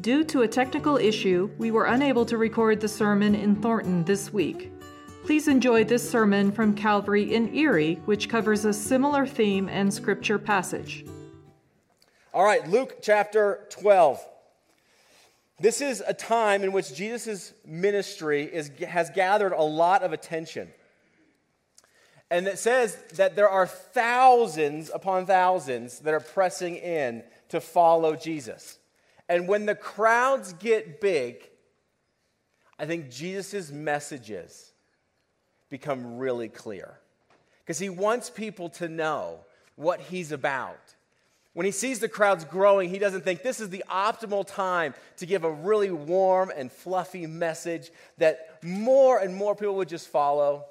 Due 0.00 0.22
to 0.22 0.42
a 0.42 0.48
technical 0.48 0.96
issue, 0.96 1.50
we 1.58 1.72
were 1.72 1.86
unable 1.86 2.24
to 2.24 2.38
record 2.38 2.80
the 2.80 2.86
sermon 2.86 3.34
in 3.34 3.56
Thornton 3.56 4.04
this 4.04 4.32
week. 4.32 4.70
Please 5.24 5.48
enjoy 5.48 5.82
this 5.82 6.08
sermon 6.08 6.52
from 6.52 6.72
Calvary 6.72 7.34
in 7.34 7.52
Erie, 7.52 7.96
which 8.04 8.28
covers 8.28 8.64
a 8.64 8.72
similar 8.72 9.26
theme 9.26 9.68
and 9.68 9.92
scripture 9.92 10.38
passage. 10.38 11.04
All 12.32 12.44
right, 12.44 12.66
Luke 12.68 12.98
chapter 13.02 13.66
12. 13.70 14.24
This 15.58 15.80
is 15.80 16.00
a 16.06 16.14
time 16.14 16.62
in 16.62 16.70
which 16.70 16.94
Jesus' 16.94 17.52
ministry 17.66 18.44
is, 18.44 18.70
has 18.86 19.10
gathered 19.10 19.52
a 19.52 19.62
lot 19.62 20.04
of 20.04 20.12
attention. 20.12 20.68
And 22.30 22.46
it 22.46 22.60
says 22.60 22.96
that 23.14 23.34
there 23.34 23.48
are 23.48 23.66
thousands 23.66 24.92
upon 24.94 25.26
thousands 25.26 25.98
that 26.00 26.14
are 26.14 26.20
pressing 26.20 26.76
in 26.76 27.24
to 27.48 27.60
follow 27.60 28.14
Jesus. 28.14 28.77
And 29.28 29.46
when 29.46 29.66
the 29.66 29.74
crowds 29.74 30.52
get 30.54 31.00
big, 31.00 31.48
I 32.78 32.86
think 32.86 33.10
Jesus' 33.10 33.70
messages 33.70 34.72
become 35.68 36.16
really 36.16 36.48
clear. 36.48 36.98
Because 37.64 37.78
he 37.78 37.90
wants 37.90 38.30
people 38.30 38.70
to 38.70 38.88
know 38.88 39.40
what 39.76 40.00
he's 40.00 40.32
about. 40.32 40.80
When 41.52 41.66
he 41.66 41.72
sees 41.72 41.98
the 41.98 42.08
crowds 42.08 42.44
growing, 42.44 42.88
he 42.88 42.98
doesn't 42.98 43.24
think 43.24 43.42
this 43.42 43.60
is 43.60 43.68
the 43.68 43.84
optimal 43.90 44.46
time 44.46 44.94
to 45.18 45.26
give 45.26 45.44
a 45.44 45.50
really 45.50 45.90
warm 45.90 46.50
and 46.54 46.70
fluffy 46.70 47.26
message 47.26 47.90
that 48.18 48.62
more 48.62 49.18
and 49.18 49.34
more 49.34 49.54
people 49.54 49.74
would 49.76 49.88
just 49.88 50.08
follow 50.08 50.64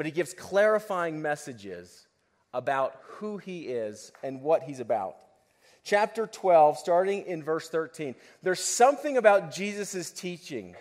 but 0.00 0.06
he 0.06 0.12
gives 0.12 0.32
clarifying 0.32 1.20
messages 1.20 2.06
about 2.54 3.02
who 3.02 3.36
he 3.36 3.64
is 3.64 4.12
and 4.22 4.40
what 4.40 4.62
he's 4.62 4.80
about. 4.80 5.16
Chapter 5.82 6.26
12, 6.26 6.78
starting 6.78 7.26
in 7.26 7.42
verse 7.42 7.68
13. 7.68 8.14
There's 8.42 8.62
something 8.62 9.16
about 9.16 9.52
Jesus' 9.52 10.10
teaching 10.10 10.76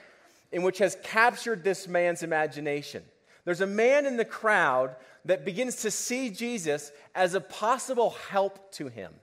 in 0.51 0.63
which 0.63 0.79
has 0.79 0.97
captured 1.03 1.63
this 1.63 1.87
man's 1.87 2.23
imagination. 2.23 3.03
There's 3.45 3.61
a 3.61 3.67
man 3.67 4.05
in 4.05 4.17
the 4.17 4.25
crowd 4.25 4.95
that 5.25 5.45
begins 5.45 5.77
to 5.83 5.91
see 5.91 6.29
Jesus 6.29 6.91
as 7.15 7.33
a 7.33 7.41
possible 7.41 8.11
help 8.29 8.71
to 8.73 8.87
him 8.87 9.13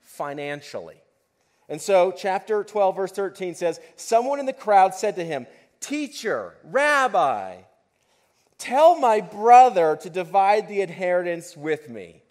financially. 0.00 0.96
And 1.68 1.80
so, 1.80 2.12
chapter 2.12 2.62
12, 2.62 2.96
verse 2.96 3.12
13 3.12 3.54
says, 3.54 3.80
Someone 3.96 4.38
in 4.38 4.46
the 4.46 4.52
crowd 4.52 4.94
said 4.94 5.16
to 5.16 5.24
him, 5.24 5.46
Teacher, 5.80 6.54
Rabbi, 6.64 7.56
Tell 8.58 8.98
my 8.98 9.20
brother 9.20 9.96
to 10.02 10.10
divide 10.10 10.68
the 10.68 10.80
inheritance 10.80 11.56
with 11.56 11.88
me. 11.88 12.22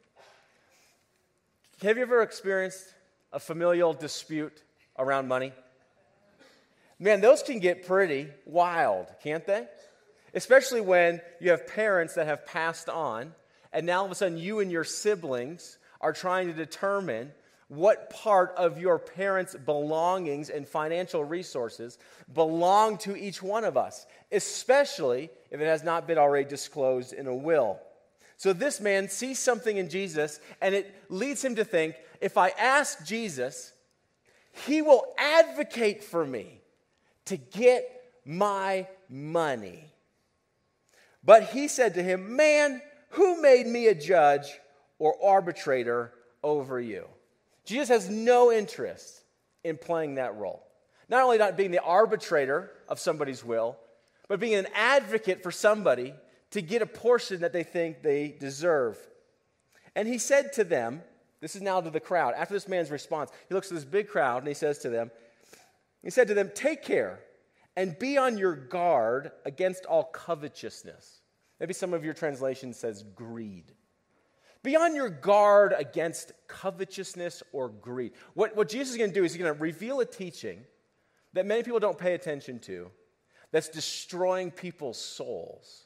Have 1.84 1.98
you 1.98 2.03
ever 2.03 2.22
experienced 2.22 2.94
a 3.34 3.42
familial 3.42 3.92
dispute 3.92 4.64
around 4.98 5.28
money? 5.28 5.52
Man, 6.98 7.20
those 7.20 7.44
can 7.44 7.59
get 7.59 7.86
pretty 7.86 8.30
wild, 8.45 9.08
can't 9.22 9.45
they? 9.45 9.67
Especially 10.34 10.80
when 10.80 11.20
you 11.42 11.52
have 11.52 11.67
parents 11.67 12.14
that 12.14 12.25
have 12.25 12.45
passed 12.45 12.88
on, 12.88 13.34
and 13.73 13.86
now 13.86 14.00
all 14.00 14.06
of 14.06 14.12
a 14.12 14.16
sudden 14.16 14.38
you 14.38 14.62
and 14.62 14.72
your 14.72 14.86
siblings 14.86 15.78
are 16.00 16.14
trying 16.14 16.48
to 16.48 16.53
determine 16.53 17.34
what 17.67 18.09
part 18.09 18.53
of 18.56 18.80
your 18.80 18.97
parents' 18.97 19.53
belongings 19.53 20.50
and 20.50 20.66
financial 20.66 21.25
resources 21.25 21.97
belong 22.34 22.97
to 23.00 23.14
each 23.14 23.44
one 23.44 23.66
of 23.66 23.75
us, 23.75 24.06
especially 24.31 25.30
if 25.52 25.59
it 25.59 25.66
has 25.66 25.84
not 25.84 26.08
been 26.08 26.18
already 26.18 26.47
disclosed 26.47 27.12
in 27.12 27.28
a 27.28 27.36
will. 27.36 27.78
So 28.38 28.54
this 28.54 28.82
man 28.82 29.10
sees 29.10 29.40
something 29.40 29.78
in 29.78 29.90
Jesus, 29.90 30.40
and 30.62 30.76
it 30.76 30.94
leads 31.10 31.44
him 31.44 31.56
to 31.56 31.64
think 31.64 31.96
if 32.20 32.38
I 32.38 32.50
ask 32.50 33.06
Jesus, 33.06 33.74
he 34.52 34.82
will 34.82 35.06
advocate 35.18 36.04
for 36.04 36.26
me 36.26 36.62
to 37.26 37.38
get 37.38 37.90
my 38.26 38.88
money. 39.10 39.92
But 41.24 41.46
he 41.46 41.68
said 41.68 41.94
to 41.96 42.04
him, 42.04 42.36
Man, 42.36 42.82
who 43.10 43.42
made 43.42 43.68
me 43.68 43.88
a 43.88 43.96
judge 43.96 44.47
or 45.00 45.16
arbitrator 45.24 46.14
over 46.44 46.80
you? 46.80 47.06
Jesus 47.66 47.90
has 47.90 48.09
no 48.09 48.52
interest 48.52 49.24
in 49.64 49.78
playing 49.78 50.16
that 50.16 50.36
role. 50.36 50.64
Not 51.09 51.24
only 51.24 51.38
not 51.38 51.58
being 51.58 51.72
the 51.72 51.81
arbitrator 51.81 52.72
of 52.88 53.00
somebody's 53.00 53.44
will, 53.44 53.78
but 54.28 54.40
being 54.40 54.56
an 54.56 54.68
advocate 54.74 55.44
for 55.44 55.52
somebody 55.52 56.14
to 56.53 56.62
get 56.62 56.81
a 56.81 56.86
portion 56.88 57.41
that 57.41 57.53
they 57.53 57.64
think 57.64 58.02
they 58.02 58.36
deserve. 58.40 58.97
And 59.96 60.08
he 60.08 60.18
said 60.18 60.53
to 60.53 60.64
them, 60.64 61.02
this 61.41 61.56
is 61.56 61.62
now 61.62 61.81
to 61.81 61.90
the 61.90 62.00
crowd. 62.00 62.36
After 62.38 62.53
this 62.53 62.68
man's 62.68 62.90
response, 62.90 63.30
he 63.50 63.53
looks 63.53 63.69
at 63.69 63.75
this 63.75 63.84
big 63.84 64.08
crowd 64.08 64.38
and 64.38 64.47
he 64.47 64.53
says 64.53 64.80
to 64.80 64.90
them, 64.90 65.12
he 66.02 66.09
said 66.09 66.28
to 66.30 66.34
them, 66.34 66.52
Take 66.56 66.84
care 66.84 67.19
and 67.75 67.97
be 68.00 68.18
on 68.18 68.38
your 68.38 68.56
guard 68.56 69.31
against 69.46 69.86
all 69.86 70.06
covetousness. 70.06 71.22
Maybe 71.59 71.74
some 71.74 71.94
of 71.94 72.06
your 72.06 72.14
translation 72.14 72.74
says 72.74 73.03
greed. 73.16 73.74
Be 74.64 74.78
on 74.78 74.96
your 74.96 75.09
guard 75.09 75.74
against 75.78 76.31
covetousness 76.47 77.44
or 77.52 77.70
greed. 77.70 78.14
What, 78.35 78.56
what 78.56 78.70
Jesus 78.70 78.91
is 78.91 78.97
going 78.97 79.09
to 79.09 79.14
do 79.14 79.25
is 79.25 79.34
he's 79.34 79.41
going 79.41 79.53
to 79.53 79.59
reveal 79.59 80.00
a 80.00 80.06
teaching 80.06 80.62
that 81.34 81.46
many 81.46 81.64
people 81.64 81.80
don't 81.80 81.97
pay 81.97 82.14
attention 82.14 82.59
to 82.59 82.90
that's 83.52 83.70
destroying 83.70 84.50
people's 84.50 85.00
souls, 85.00 85.85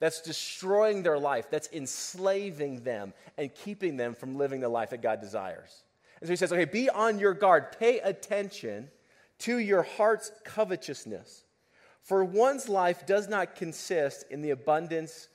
that's 0.00 0.20
destroying 0.20 1.02
their 1.02 1.18
life, 1.18 1.50
that's 1.50 1.68
enslaving 1.72 2.82
them 2.82 3.12
and 3.38 3.54
keeping 3.54 3.96
them 3.96 4.14
from 4.14 4.36
living 4.36 4.60
the 4.60 4.68
life 4.68 4.90
that 4.90 5.02
God 5.02 5.20
desires. 5.20 5.84
And 6.20 6.28
so 6.28 6.32
he 6.32 6.36
says, 6.36 6.52
okay, 6.52 6.64
be 6.64 6.90
on 6.90 7.18
your 7.18 7.34
guard, 7.34 7.76
pay 7.78 7.98
attention 8.00 8.90
to 9.40 9.58
your 9.58 9.82
heart's 9.82 10.30
covetousness. 10.44 11.44
For 12.02 12.24
one's 12.24 12.68
life 12.68 13.06
does 13.06 13.28
not 13.28 13.56
consist 13.56 14.24
in 14.30 14.42
the 14.42 14.50
abundance 14.50 15.28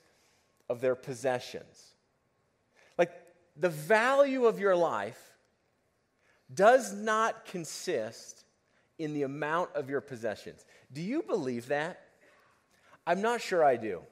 of 0.68 0.80
their 0.80 0.94
possessions 0.94 1.94
Like 2.96 3.12
the 3.56 3.68
value 3.68 4.46
of 4.46 4.60
your 4.60 4.76
life 4.76 5.20
does 6.52 6.92
not 6.92 7.44
consist 7.46 8.44
in 8.98 9.14
the 9.14 9.22
amount 9.22 9.70
of 9.74 9.88
your 9.88 10.00
possessions. 10.00 10.64
Do 10.92 11.00
you 11.00 11.22
believe 11.22 11.68
that? 11.68 12.00
I'm 13.06 13.22
not 13.22 13.40
sure 13.40 13.64
I 13.64 13.76
do. 13.76 14.02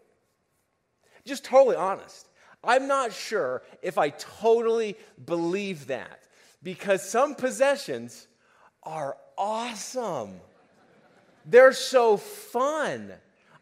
Just 1.29 1.45
totally 1.45 1.77
honest. 1.77 2.27
I'm 2.65 2.89
not 2.89 3.13
sure 3.13 3.63
if 3.83 3.99
I 3.99 4.11
totally 4.11 4.97
believe 5.25 5.89
that 5.89 6.25
because 6.63 7.09
some 7.09 7.35
possessions 7.35 8.27
are 8.83 9.17
awesome. 9.37 10.41
They're 11.45 11.73
so 11.73 12.17
fun. 12.17 13.13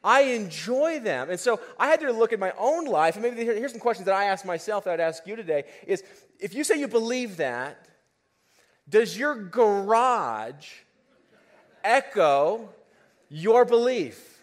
I 0.02 0.22
enjoy 0.22 1.00
them. 1.00 1.30
And 1.30 1.38
so 1.38 1.60
I 1.78 1.88
had 1.88 2.00
to 2.00 2.12
look 2.12 2.32
at 2.32 2.38
my 2.38 2.52
own 2.56 2.84
life. 2.84 3.16
And 3.16 3.22
maybe 3.22 3.44
here's 3.44 3.72
some 3.72 3.80
questions 3.80 4.06
that 4.06 4.14
I 4.14 4.24
ask 4.26 4.44
myself 4.44 4.84
that 4.84 4.94
I'd 4.94 5.00
ask 5.00 5.26
you 5.26 5.36
today 5.36 5.64
is 5.86 6.02
if 6.38 6.54
you 6.54 6.64
say 6.64 6.78
you 6.78 6.88
believe 6.88 7.38
that, 7.38 7.88
does 8.88 9.18
your 9.18 9.34
garage 9.34 10.68
echo 11.82 12.68
your 13.28 13.64
belief 13.64 14.35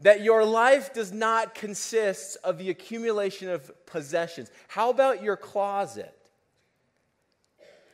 that 0.00 0.20
your 0.20 0.44
life 0.44 0.92
does 0.92 1.12
not 1.12 1.54
consist 1.54 2.36
of 2.44 2.58
the 2.58 2.70
accumulation 2.70 3.48
of 3.48 3.70
possessions? 3.86 4.50
How 4.68 4.90
about 4.90 5.22
your 5.22 5.36
closet? 5.36 6.14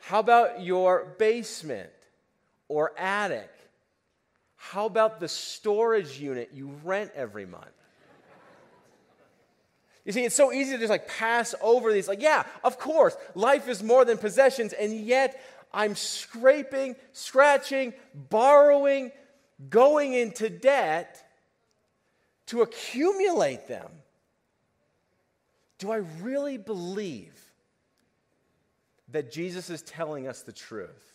How 0.01 0.19
about 0.19 0.63
your 0.63 1.15
basement 1.19 1.91
or 2.69 2.93
attic? 2.99 3.51
How 4.57 4.87
about 4.87 5.21
the 5.21 5.29
storage 5.29 6.19
unit 6.19 6.51
you 6.53 6.73
rent 6.85 7.13
every 7.15 7.47
month? 7.47 7.67
You 10.05 10.11
see, 10.11 10.25
it's 10.25 10.35
so 10.35 10.53
easy 10.53 10.73
to 10.73 10.79
just 10.79 10.91
like 10.91 11.07
pass 11.07 11.55
over 11.61 11.93
these, 11.93 12.09
like, 12.09 12.21
yeah, 12.21 12.45
of 12.65 12.79
course, 12.79 13.17
life 13.37 13.69
is 13.69 13.83
more 13.83 14.05
than 14.05 14.19
possessions, 14.19 14.73
and 14.73 14.93
yet 14.93 15.41
I'm 15.73 15.95
scraping, 15.95 16.97
scratching, 17.13 17.93
borrowing, 18.29 19.13
going 19.71 20.15
into 20.15 20.51
debt 20.51 21.22
to 22.53 22.61
accumulate 22.61 23.67
them. 23.67 23.89
Do 25.79 25.91
I 25.91 26.03
really 26.21 26.59
believe 26.59 27.35
that 29.09 29.33
Jesus 29.33 29.71
is 29.71 29.81
telling 29.81 30.29
us 30.29 30.43
the 30.43 30.53
truth? 30.53 31.15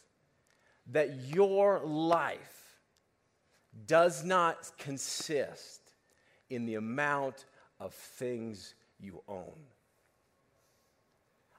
That 0.93 1.13
your 1.27 1.79
life 1.85 2.79
does 3.85 4.25
not 4.25 4.71
consist 4.79 5.93
in 6.49 6.65
the 6.65 6.73
amount 6.73 7.45
of 7.79 7.93
things 7.93 8.73
you 8.99 9.21
own. 9.27 9.53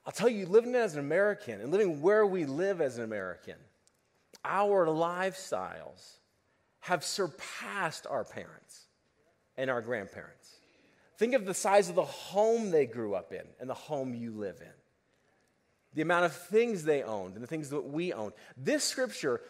I'll 0.05 0.11
tell 0.11 0.27
you, 0.27 0.45
living 0.45 0.75
as 0.75 0.95
an 0.95 0.99
American 0.99 1.61
and 1.61 1.71
living 1.71 2.01
where 2.01 2.25
we 2.25 2.43
live 2.43 2.81
as 2.81 2.97
an 2.97 3.05
American, 3.05 3.55
our 4.43 4.87
lifestyles 4.87 6.17
have 6.81 7.05
surpassed 7.05 8.05
our 8.09 8.25
parents 8.25 8.88
and 9.59 9.69
our 9.69 9.81
grandparents. 9.81 10.55
Think 11.17 11.33
of 11.35 11.45
the 11.45 11.53
size 11.53 11.89
of 11.89 11.95
the 11.95 12.05
home 12.05 12.71
they 12.71 12.85
grew 12.85 13.13
up 13.13 13.31
in 13.31 13.43
and 13.59 13.69
the 13.69 13.75
home 13.75 14.15
you 14.15 14.31
live 14.31 14.57
in. 14.61 14.73
The 15.93 16.01
amount 16.01 16.25
of 16.25 16.33
things 16.33 16.83
they 16.83 17.03
owned 17.03 17.35
and 17.35 17.43
the 17.43 17.47
things 17.47 17.69
that 17.69 17.81
we 17.81 18.13
own. 18.13 18.31
This 18.55 18.83
scripture 18.83 19.41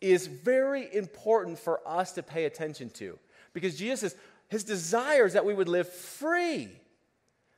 is 0.00 0.26
very 0.26 0.94
important 0.94 1.58
for 1.58 1.80
us 1.86 2.12
to 2.12 2.22
pay 2.22 2.44
attention 2.44 2.90
to 2.90 3.18
because 3.54 3.78
Jesus 3.78 4.00
says 4.00 4.16
his 4.48 4.64
desire 4.64 5.24
is 5.24 5.32
that 5.32 5.46
we 5.46 5.54
would 5.54 5.68
live 5.68 5.88
free, 5.88 6.68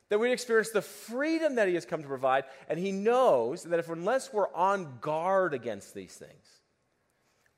that 0.09 0.19
we'd 0.19 0.31
experience 0.31 0.69
the 0.69 0.81
freedom 0.81 1.55
that 1.55 1.67
he 1.67 1.73
has 1.73 1.85
come 1.85 2.01
to 2.01 2.07
provide. 2.07 2.45
And 2.69 2.79
he 2.79 2.91
knows 2.91 3.63
that 3.63 3.79
if 3.79 3.89
unless 3.89 4.31
we're 4.31 4.51
on 4.53 4.97
guard 5.01 5.53
against 5.53 5.93
these 5.93 6.15
things, 6.15 6.47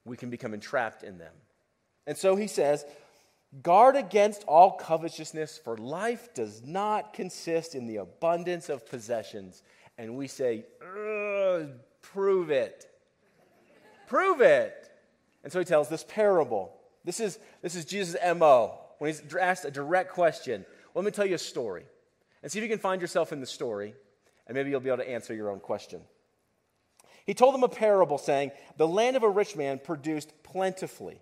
we 0.03 0.17
can 0.17 0.29
become 0.29 0.53
entrapped 0.53 1.03
in 1.03 1.19
them. 1.19 1.33
And 2.07 2.17
so 2.17 2.35
he 2.35 2.47
says, 2.47 2.83
Guard 3.63 3.95
against 3.95 4.43
all 4.43 4.73
covetousness, 4.73 5.57
for 5.57 5.75
life 5.75 6.33
does 6.35 6.61
not 6.63 7.13
consist 7.13 7.73
in 7.73 7.87
the 7.87 7.97
abundance 7.97 8.69
of 8.69 8.87
possessions. 8.87 9.63
And 9.97 10.15
we 10.15 10.27
say, 10.27 10.65
prove 12.01 12.51
it. 12.51 12.85
prove 14.07 14.41
it. 14.41 14.91
And 15.43 15.51
so 15.51 15.59
he 15.59 15.65
tells 15.65 15.89
this 15.89 16.05
parable. 16.07 16.73
This 17.03 17.19
is, 17.19 17.39
this 17.61 17.75
is 17.75 17.85
Jesus' 17.85 18.15
MO. 18.35 18.77
When 18.99 19.09
he's 19.09 19.23
asked 19.35 19.65
a 19.65 19.71
direct 19.71 20.11
question, 20.11 20.65
well, 20.93 21.03
let 21.03 21.11
me 21.11 21.15
tell 21.15 21.25
you 21.25 21.35
a 21.35 21.39
story. 21.39 21.85
And 22.43 22.51
see 22.51 22.59
if 22.59 22.63
you 22.63 22.69
can 22.69 22.79
find 22.79 23.01
yourself 23.01 23.33
in 23.33 23.39
the 23.39 23.45
story, 23.45 23.95
and 24.47 24.55
maybe 24.55 24.69
you'll 24.69 24.79
be 24.79 24.89
able 24.89 25.03
to 25.03 25.09
answer 25.09 25.33
your 25.33 25.49
own 25.49 25.59
question. 25.59 26.01
He 27.25 27.33
told 27.33 27.53
them 27.53 27.63
a 27.63 27.69
parable 27.69 28.17
saying, 28.17 28.51
The 28.77 28.87
land 28.87 29.15
of 29.15 29.23
a 29.23 29.29
rich 29.29 29.55
man 29.55 29.79
produced 29.79 30.31
plentifully. 30.43 31.21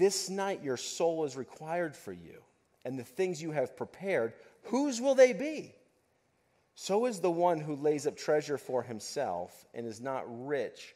this 0.00 0.30
night 0.30 0.64
your 0.64 0.78
soul 0.78 1.24
is 1.24 1.36
required 1.36 1.94
for 1.94 2.12
you, 2.12 2.42
and 2.84 2.98
the 2.98 3.04
things 3.04 3.42
you 3.42 3.52
have 3.52 3.76
prepared, 3.76 4.32
whose 4.64 5.00
will 5.00 5.14
they 5.14 5.34
be? 5.34 5.74
So 6.74 7.04
is 7.04 7.20
the 7.20 7.30
one 7.30 7.60
who 7.60 7.76
lays 7.76 8.06
up 8.06 8.16
treasure 8.16 8.56
for 8.56 8.82
himself 8.82 9.66
and 9.74 9.86
is 9.86 10.00
not 10.00 10.24
rich 10.46 10.94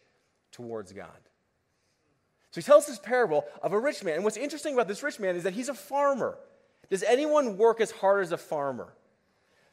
towards 0.51 0.93
God. 0.93 1.11
So 2.51 2.61
he 2.61 2.65
tells 2.65 2.87
this 2.87 2.99
parable 2.99 3.45
of 3.63 3.75
a 3.75 3.79
rich 3.79 4.03
man. 4.03 4.15
And 4.15 4.25
what's 4.25 4.39
interesting 4.39 4.73
about 4.73 4.89
this 4.89 5.03
rich 5.03 5.21
man 5.21 5.37
is 5.37 5.43
that 5.43 5.53
he's 5.53 5.69
a 5.69 5.75
farmer. 5.75 6.39
Does 6.89 7.03
anyone 7.03 7.59
work 7.59 7.83
as 7.83 7.91
hard 7.91 8.23
as 8.23 8.33
a 8.33 8.39
farmer? 8.39 8.95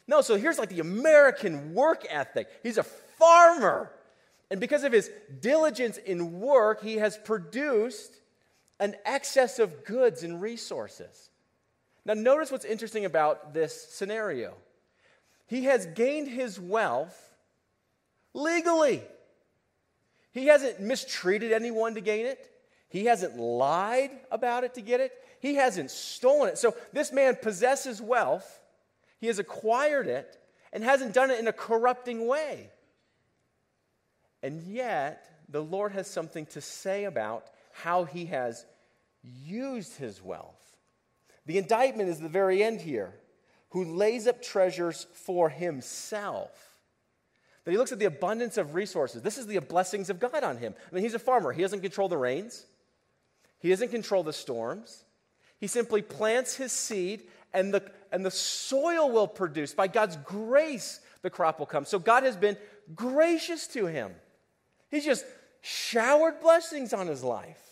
No, 0.07 0.19
so 0.21 0.35
here's 0.35 0.59
like 0.59 0.69
the 0.69 0.81
American 0.81 1.73
work 1.73 2.05
ethic. 2.09 2.49
He's 2.63 2.77
a 2.77 2.83
farmer. 2.83 3.93
And 4.49 4.59
because 4.59 4.83
of 4.83 4.91
his 4.91 5.09
diligence 5.39 5.97
in 5.97 6.41
work, 6.41 6.83
he 6.83 6.97
has 6.97 7.17
produced 7.17 8.11
an 8.81 8.95
excess 9.05 9.59
of 9.59 9.85
goods 9.85 10.23
and 10.23 10.41
resources. 10.41 11.29
Now, 12.03 12.15
notice 12.15 12.51
what's 12.51 12.65
interesting 12.65 13.05
about 13.05 13.53
this 13.53 13.79
scenario. 13.91 14.55
He 15.45 15.65
has 15.65 15.85
gained 15.85 16.27
his 16.27 16.59
wealth 16.59 17.15
legally. 18.33 19.03
He 20.31 20.47
hasn't 20.47 20.79
mistreated 20.79 21.51
anyone 21.51 21.93
to 21.93 22.01
gain 22.01 22.25
it. 22.25 22.49
He 22.89 23.05
hasn't 23.05 23.37
lied 23.37 24.11
about 24.31 24.63
it 24.63 24.73
to 24.73 24.81
get 24.81 24.99
it. 24.99 25.13
He 25.39 25.55
hasn't 25.55 25.91
stolen 25.91 26.49
it. 26.49 26.57
So 26.57 26.75
this 26.91 27.11
man 27.11 27.37
possesses 27.39 28.01
wealth. 28.01 28.59
He 29.19 29.27
has 29.27 29.37
acquired 29.37 30.07
it 30.07 30.39
and 30.73 30.83
hasn't 30.83 31.13
done 31.13 31.29
it 31.29 31.39
in 31.39 31.47
a 31.47 31.53
corrupting 31.53 32.25
way. 32.27 32.71
And 34.41 34.63
yet, 34.63 35.29
the 35.49 35.61
Lord 35.61 35.91
has 35.91 36.07
something 36.07 36.47
to 36.47 36.61
say 36.61 37.03
about 37.03 37.45
how 37.73 38.05
he 38.05 38.25
has 38.25 38.65
used 39.23 39.97
his 39.97 40.21
wealth. 40.21 40.77
The 41.45 41.57
indictment 41.57 42.09
is 42.09 42.19
the 42.19 42.29
very 42.29 42.63
end 42.63 42.81
here 42.81 43.13
who 43.69 43.95
lays 43.95 44.27
up 44.27 44.41
treasures 44.41 45.07
for 45.13 45.49
himself. 45.49 46.51
That 47.63 47.71
he 47.71 47.77
looks 47.77 47.91
at 47.91 47.99
the 47.99 48.05
abundance 48.05 48.57
of 48.57 48.75
resources. 48.75 49.21
This 49.21 49.37
is 49.37 49.47
the 49.47 49.59
blessings 49.59 50.09
of 50.09 50.19
God 50.19 50.43
on 50.43 50.57
him. 50.57 50.73
I 50.91 50.95
mean, 50.95 51.03
he's 51.03 51.13
a 51.13 51.19
farmer, 51.19 51.51
he 51.51 51.61
doesn't 51.61 51.81
control 51.81 52.09
the 52.09 52.17
rains, 52.17 52.65
he 53.59 53.69
doesn't 53.69 53.89
control 53.89 54.23
the 54.23 54.33
storms. 54.33 55.03
He 55.59 55.67
simply 55.67 56.01
plants 56.01 56.55
his 56.55 56.71
seed, 56.71 57.21
and 57.53 57.71
the, 57.71 57.83
and 58.11 58.25
the 58.25 58.31
soil 58.31 59.11
will 59.11 59.27
produce. 59.27 59.75
By 59.75 59.87
God's 59.87 60.17
grace, 60.17 60.99
the 61.21 61.29
crop 61.29 61.59
will 61.59 61.67
come. 61.67 61.85
So 61.85 61.99
God 61.99 62.23
has 62.23 62.35
been 62.35 62.57
gracious 62.95 63.67
to 63.67 63.85
him. 63.85 64.11
He's 64.89 65.05
just 65.05 65.23
showered 65.61 66.41
blessings 66.41 66.93
on 66.93 67.05
his 67.05 67.23
life 67.23 67.70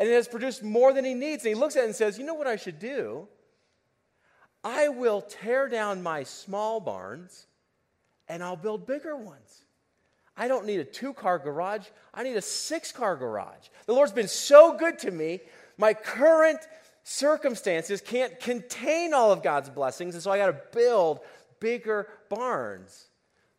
and 0.00 0.08
it 0.08 0.14
has 0.14 0.26
produced 0.26 0.62
more 0.62 0.94
than 0.94 1.04
he 1.04 1.12
needs. 1.12 1.44
And 1.44 1.54
he 1.54 1.60
looks 1.60 1.76
at 1.76 1.82
it 1.82 1.86
and 1.86 1.94
says, 1.94 2.18
You 2.18 2.24
know 2.24 2.34
what 2.34 2.46
I 2.46 2.56
should 2.56 2.78
do? 2.78 3.28
I 4.64 4.88
will 4.88 5.20
tear 5.20 5.68
down 5.68 6.02
my 6.02 6.22
small 6.22 6.80
barns 6.80 7.46
and 8.26 8.42
I'll 8.42 8.56
build 8.56 8.86
bigger 8.86 9.14
ones. 9.14 9.64
I 10.36 10.48
don't 10.48 10.64
need 10.64 10.80
a 10.80 10.84
two 10.84 11.12
car 11.12 11.38
garage, 11.38 11.86
I 12.14 12.22
need 12.22 12.36
a 12.36 12.42
six 12.42 12.92
car 12.92 13.14
garage. 13.14 13.68
The 13.84 13.92
Lord's 13.92 14.12
been 14.12 14.28
so 14.28 14.76
good 14.76 14.98
to 15.00 15.10
me. 15.10 15.40
My 15.76 15.92
current 15.92 16.60
circumstances 17.02 18.00
can't 18.00 18.40
contain 18.40 19.12
all 19.12 19.32
of 19.32 19.42
God's 19.42 19.68
blessings, 19.68 20.14
and 20.14 20.22
so 20.22 20.30
I 20.30 20.38
got 20.38 20.46
to 20.46 20.60
build 20.72 21.20
bigger 21.58 22.08
barns. 22.30 23.08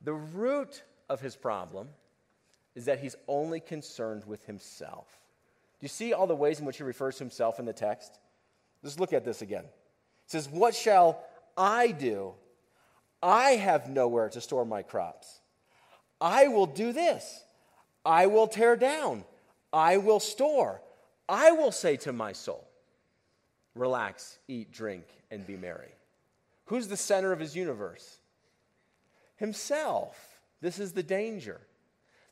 The 0.02 0.14
root 0.14 0.82
of 1.08 1.22
his 1.22 1.36
problem 1.36 1.90
is 2.74 2.86
that 2.86 3.00
he's 3.00 3.16
only 3.28 3.60
concerned 3.60 4.24
with 4.26 4.44
himself. 4.46 5.21
Do 5.82 5.86
you 5.86 5.90
see 5.90 6.14
all 6.14 6.28
the 6.28 6.36
ways 6.36 6.60
in 6.60 6.66
which 6.68 6.78
he 6.78 6.84
refers 6.84 7.18
to 7.18 7.24
himself 7.24 7.58
in 7.58 7.66
the 7.66 7.74
text? 7.74 8.20
Let's 8.84 9.00
look 9.00 9.14
at 9.14 9.26
this 9.26 9.42
again. 9.42 9.64
It 9.64 10.28
says, 10.28 10.48
What 10.48 10.76
shall 10.76 11.24
I 11.58 11.88
do? 11.88 12.36
I 13.24 13.52
have 13.54 13.90
nowhere 13.90 14.30
to 14.30 14.42
store 14.42 14.64
my 14.64 14.84
crops. 14.84 15.42
I 16.20 16.50
will 16.50 16.68
do 16.68 16.94
this. 16.94 17.44
I 18.06 18.28
will 18.28 18.46
tear 18.46 18.76
down. 18.76 19.24
I 19.74 19.98
will 19.98 20.20
store. 20.20 20.84
I 21.28 21.52
will 21.52 21.72
say 21.72 21.98
to 21.98 22.14
my 22.14 22.34
soul, 22.34 22.68
Relax, 23.74 24.38
eat, 24.48 24.72
drink, 24.72 25.06
and 25.32 25.48
be 25.48 25.58
merry. 25.58 25.96
Who's 26.66 26.90
the 26.90 26.98
center 26.98 27.32
of 27.32 27.40
his 27.40 27.56
universe? 27.56 28.20
Himself. 29.38 30.40
This 30.62 30.78
is 30.78 30.92
the 30.92 31.02
danger. 31.02 31.60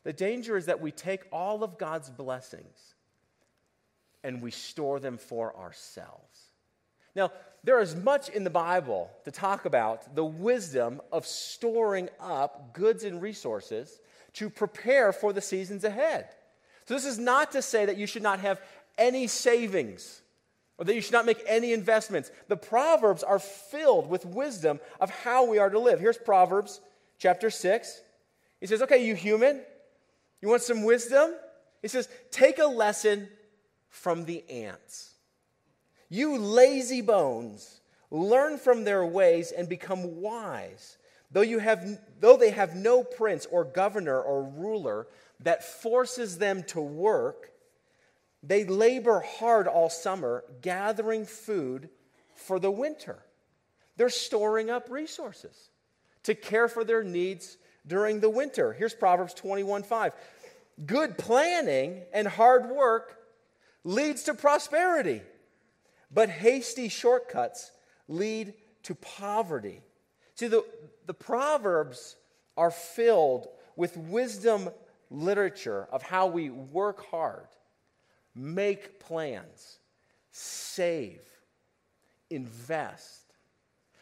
The 0.04 0.12
danger 0.12 0.56
is 0.56 0.66
that 0.66 0.80
we 0.80 0.92
take 0.92 1.22
all 1.32 1.64
of 1.64 1.78
God's 1.78 2.10
blessings 2.10 2.94
and 4.22 4.42
we 4.42 4.50
store 4.50 5.00
them 5.00 5.18
for 5.18 5.56
ourselves. 5.56 6.50
Now, 7.14 7.32
there 7.64 7.80
is 7.80 7.94
much 7.94 8.28
in 8.28 8.44
the 8.44 8.50
Bible 8.50 9.10
to 9.24 9.30
talk 9.30 9.64
about 9.64 10.14
the 10.14 10.24
wisdom 10.24 11.00
of 11.12 11.26
storing 11.26 12.08
up 12.20 12.72
goods 12.72 13.04
and 13.04 13.20
resources 13.20 14.00
to 14.34 14.48
prepare 14.48 15.12
for 15.12 15.32
the 15.32 15.40
seasons 15.40 15.84
ahead. 15.84 16.28
So, 16.86 16.94
this 16.94 17.04
is 17.04 17.18
not 17.18 17.52
to 17.52 17.62
say 17.62 17.86
that 17.86 17.96
you 17.96 18.06
should 18.06 18.22
not 18.22 18.40
have 18.40 18.60
any 18.96 19.26
savings 19.26 20.22
or 20.78 20.84
that 20.84 20.94
you 20.94 21.02
should 21.02 21.12
not 21.12 21.26
make 21.26 21.42
any 21.46 21.72
investments. 21.72 22.30
The 22.48 22.56
Proverbs 22.56 23.22
are 23.22 23.38
filled 23.38 24.08
with 24.08 24.24
wisdom 24.24 24.80
of 24.98 25.10
how 25.10 25.44
we 25.44 25.58
are 25.58 25.68
to 25.68 25.78
live. 25.78 26.00
Here's 26.00 26.16
Proverbs 26.16 26.80
chapter 27.18 27.50
6. 27.50 28.00
He 28.60 28.66
says, 28.66 28.80
Okay, 28.82 29.04
you 29.04 29.14
human, 29.14 29.60
you 30.40 30.48
want 30.48 30.62
some 30.62 30.84
wisdom? 30.84 31.34
He 31.82 31.88
says, 31.88 32.08
Take 32.30 32.58
a 32.58 32.66
lesson 32.66 33.28
from 33.90 34.24
the 34.24 34.48
ants. 34.48 35.10
You 36.08 36.38
lazy 36.38 37.02
bones, 37.02 37.80
learn 38.10 38.56
from 38.56 38.84
their 38.84 39.04
ways 39.04 39.52
and 39.52 39.68
become 39.68 40.20
wise. 40.20 40.96
Though, 41.30 41.42
you 41.42 41.58
have, 41.58 42.00
though 42.18 42.36
they 42.36 42.50
have 42.50 42.74
no 42.74 43.04
prince 43.04 43.46
or 43.50 43.64
governor 43.64 44.20
or 44.20 44.42
ruler 44.42 45.06
that 45.40 45.62
forces 45.62 46.38
them 46.38 46.64
to 46.64 46.80
work, 46.80 47.52
they 48.42 48.64
labor 48.64 49.20
hard 49.38 49.68
all 49.68 49.90
summer, 49.90 50.44
gathering 50.62 51.26
food 51.26 51.90
for 52.34 52.58
the 52.58 52.70
winter. 52.70 53.18
They're 53.96 54.08
storing 54.08 54.70
up 54.70 54.90
resources 54.90 55.70
to 56.22 56.34
care 56.34 56.68
for 56.68 56.84
their 56.84 57.04
needs 57.04 57.58
during 57.86 58.20
the 58.20 58.30
winter. 58.30 58.72
Here's 58.72 58.94
Proverbs 58.94 59.34
21 59.34 59.82
5. 59.82 60.12
Good 60.86 61.18
planning 61.18 62.02
and 62.12 62.26
hard 62.26 62.70
work 62.70 63.19
leads 63.84 64.24
to 64.24 64.34
prosperity, 64.34 65.22
but 66.10 66.28
hasty 66.28 66.88
shortcuts 66.88 67.70
lead 68.08 68.54
to 68.84 68.94
poverty. 68.94 69.80
See, 70.34 70.48
the, 70.48 70.64
the 71.06 71.14
Proverbs 71.14 72.16
are 72.56 72.70
filled 72.70 73.48
with 73.76 73.96
wisdom 73.96 74.68
literature 75.10 75.86
of 75.90 76.02
how 76.02 76.26
we 76.26 76.50
work 76.50 77.06
hard 77.06 77.46
make 78.34 79.00
plans, 79.00 79.78
save, 80.30 81.20
invest. 82.30 83.34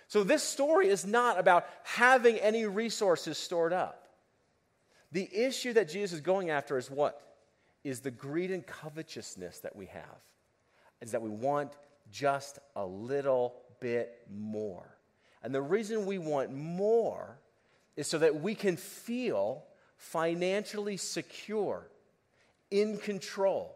So, 0.07 0.23
this 0.23 0.43
story 0.43 0.89
is 0.89 1.07
not 1.07 1.39
about 1.39 1.67
having 1.83 2.37
any 2.37 2.67
resources 2.67 3.39
stored 3.39 3.73
up. 3.73 4.09
The 5.13 5.29
issue 5.35 5.73
that 5.75 5.89
Jesus 5.89 6.15
is 6.15 6.21
going 6.21 6.51
after 6.51 6.79
is 6.79 6.91
what? 6.91 7.28
Is 7.89 8.01
the 8.01 8.11
greed 8.11 8.51
and 8.51 8.67
covetousness 8.67 9.61
that 9.61 9.75
we 9.75 9.87
have, 9.87 10.21
is 11.01 11.13
that 11.13 11.23
we 11.23 11.31
want 11.31 11.73
just 12.13 12.59
a 12.77 12.85
little 12.85 13.55
bit 13.81 14.21
more. 14.31 14.95
And 15.43 15.55
the 15.55 15.63
reason 15.63 16.05
we 16.05 16.19
want 16.19 16.53
more 16.53 17.39
is 17.97 18.07
so 18.07 18.19
that 18.19 18.43
we 18.43 18.55
can 18.55 18.77
feel 18.77 19.65
financially 19.97 20.99
secure, 20.99 21.89
in 22.71 22.99
control, 22.99 23.75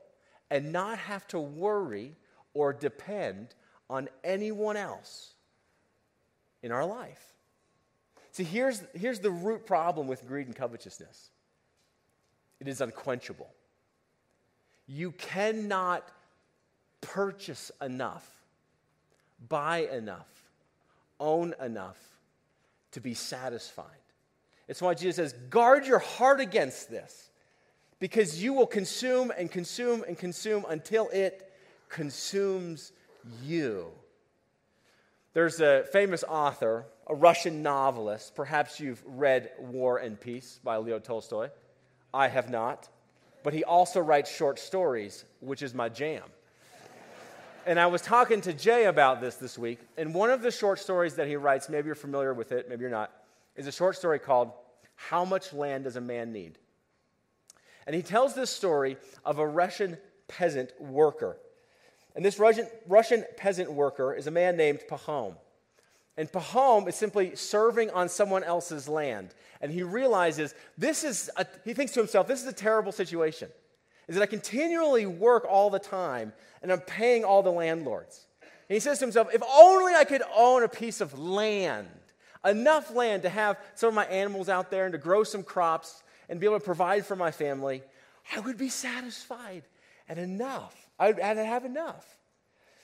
and 0.50 0.72
not 0.72 0.98
have 0.98 1.26
to 1.28 1.40
worry 1.40 2.14
or 2.52 2.74
depend 2.74 3.54
on 3.88 4.10
anyone 4.22 4.76
else 4.76 5.32
in 6.62 6.70
our 6.70 6.84
life. 6.84 7.32
See, 8.32 8.44
here's, 8.44 8.82
here's 8.92 9.20
the 9.20 9.30
root 9.30 9.64
problem 9.64 10.06
with 10.06 10.26
greed 10.26 10.48
and 10.48 10.54
covetousness 10.54 11.30
it 12.60 12.68
is 12.68 12.82
unquenchable. 12.82 13.48
You 14.86 15.12
cannot 15.12 16.06
purchase 17.00 17.70
enough, 17.80 18.28
buy 19.48 19.88
enough, 19.92 20.28
own 21.18 21.54
enough 21.60 21.98
to 22.92 23.00
be 23.00 23.14
satisfied. 23.14 23.86
It's 24.68 24.80
why 24.82 24.94
Jesus 24.94 25.16
says, 25.16 25.32
guard 25.50 25.86
your 25.86 25.98
heart 25.98 26.40
against 26.40 26.90
this, 26.90 27.30
because 27.98 28.42
you 28.42 28.52
will 28.52 28.66
consume 28.66 29.32
and 29.36 29.50
consume 29.50 30.04
and 30.06 30.16
consume 30.18 30.64
until 30.68 31.08
it 31.10 31.52
consumes 31.88 32.92
you. 33.42 33.86
There's 35.34 35.60
a 35.60 35.84
famous 35.92 36.24
author, 36.28 36.86
a 37.06 37.14
Russian 37.14 37.62
novelist. 37.62 38.34
Perhaps 38.34 38.80
you've 38.80 39.02
read 39.06 39.50
War 39.58 39.98
and 39.98 40.20
Peace 40.20 40.60
by 40.62 40.76
Leo 40.76 40.98
Tolstoy. 40.98 41.48
I 42.12 42.28
have 42.28 42.50
not. 42.50 42.88
But 43.42 43.54
he 43.54 43.64
also 43.64 44.00
writes 44.00 44.34
short 44.34 44.58
stories, 44.58 45.24
which 45.40 45.62
is 45.62 45.74
my 45.74 45.88
jam. 45.88 46.22
and 47.66 47.78
I 47.78 47.86
was 47.86 48.02
talking 48.02 48.40
to 48.42 48.52
Jay 48.52 48.84
about 48.84 49.20
this 49.20 49.36
this 49.36 49.58
week, 49.58 49.78
and 49.96 50.14
one 50.14 50.30
of 50.30 50.42
the 50.42 50.50
short 50.50 50.78
stories 50.78 51.14
that 51.16 51.26
he 51.26 51.36
writes, 51.36 51.68
maybe 51.68 51.86
you're 51.86 51.94
familiar 51.94 52.34
with 52.34 52.52
it, 52.52 52.68
maybe 52.68 52.82
you're 52.82 52.90
not, 52.90 53.10
is 53.56 53.66
a 53.66 53.72
short 53.72 53.96
story 53.96 54.18
called 54.18 54.52
How 54.94 55.24
Much 55.24 55.52
Land 55.52 55.84
Does 55.84 55.96
a 55.96 56.00
Man 56.00 56.32
Need? 56.32 56.58
And 57.86 57.96
he 57.96 58.02
tells 58.02 58.34
this 58.34 58.50
story 58.50 58.96
of 59.24 59.38
a 59.38 59.46
Russian 59.46 59.98
peasant 60.28 60.70
worker. 60.80 61.36
And 62.14 62.24
this 62.24 62.38
Russian, 62.38 62.68
Russian 62.86 63.24
peasant 63.36 63.72
worker 63.72 64.14
is 64.14 64.26
a 64.26 64.30
man 64.30 64.56
named 64.56 64.80
Pahom. 64.88 65.34
And 66.16 66.30
Pahom 66.30 66.88
is 66.88 66.94
simply 66.94 67.34
serving 67.36 67.90
on 67.90 68.08
someone 68.08 68.44
else's 68.44 68.88
land. 68.88 69.34
And 69.60 69.72
he 69.72 69.82
realizes 69.82 70.54
this 70.76 71.04
is, 71.04 71.30
a, 71.36 71.46
he 71.64 71.72
thinks 71.72 71.92
to 71.92 72.00
himself, 72.00 72.26
this 72.26 72.42
is 72.42 72.48
a 72.48 72.52
terrible 72.52 72.92
situation. 72.92 73.48
Is 74.08 74.16
that 74.16 74.22
I 74.22 74.26
continually 74.26 75.06
work 75.06 75.46
all 75.48 75.70
the 75.70 75.78
time 75.78 76.32
and 76.62 76.70
I'm 76.70 76.80
paying 76.80 77.24
all 77.24 77.42
the 77.42 77.52
landlords. 77.52 78.26
And 78.40 78.74
he 78.74 78.80
says 78.80 78.98
to 78.98 79.04
himself, 79.04 79.28
if 79.32 79.42
only 79.42 79.94
I 79.94 80.04
could 80.04 80.22
own 80.34 80.62
a 80.62 80.68
piece 80.68 81.00
of 81.00 81.18
land, 81.18 81.88
enough 82.44 82.94
land 82.94 83.22
to 83.22 83.28
have 83.28 83.58
some 83.74 83.88
of 83.88 83.94
my 83.94 84.06
animals 84.06 84.48
out 84.48 84.70
there 84.70 84.84
and 84.84 84.92
to 84.92 84.98
grow 84.98 85.24
some 85.24 85.42
crops 85.42 86.02
and 86.28 86.40
be 86.40 86.46
able 86.46 86.58
to 86.58 86.64
provide 86.64 87.06
for 87.06 87.16
my 87.16 87.30
family, 87.30 87.82
I 88.34 88.40
would 88.40 88.58
be 88.58 88.68
satisfied 88.68 89.62
and 90.08 90.18
enough. 90.18 90.74
I'd, 90.98 91.18
I'd 91.20 91.36
have 91.38 91.64
enough. 91.64 92.16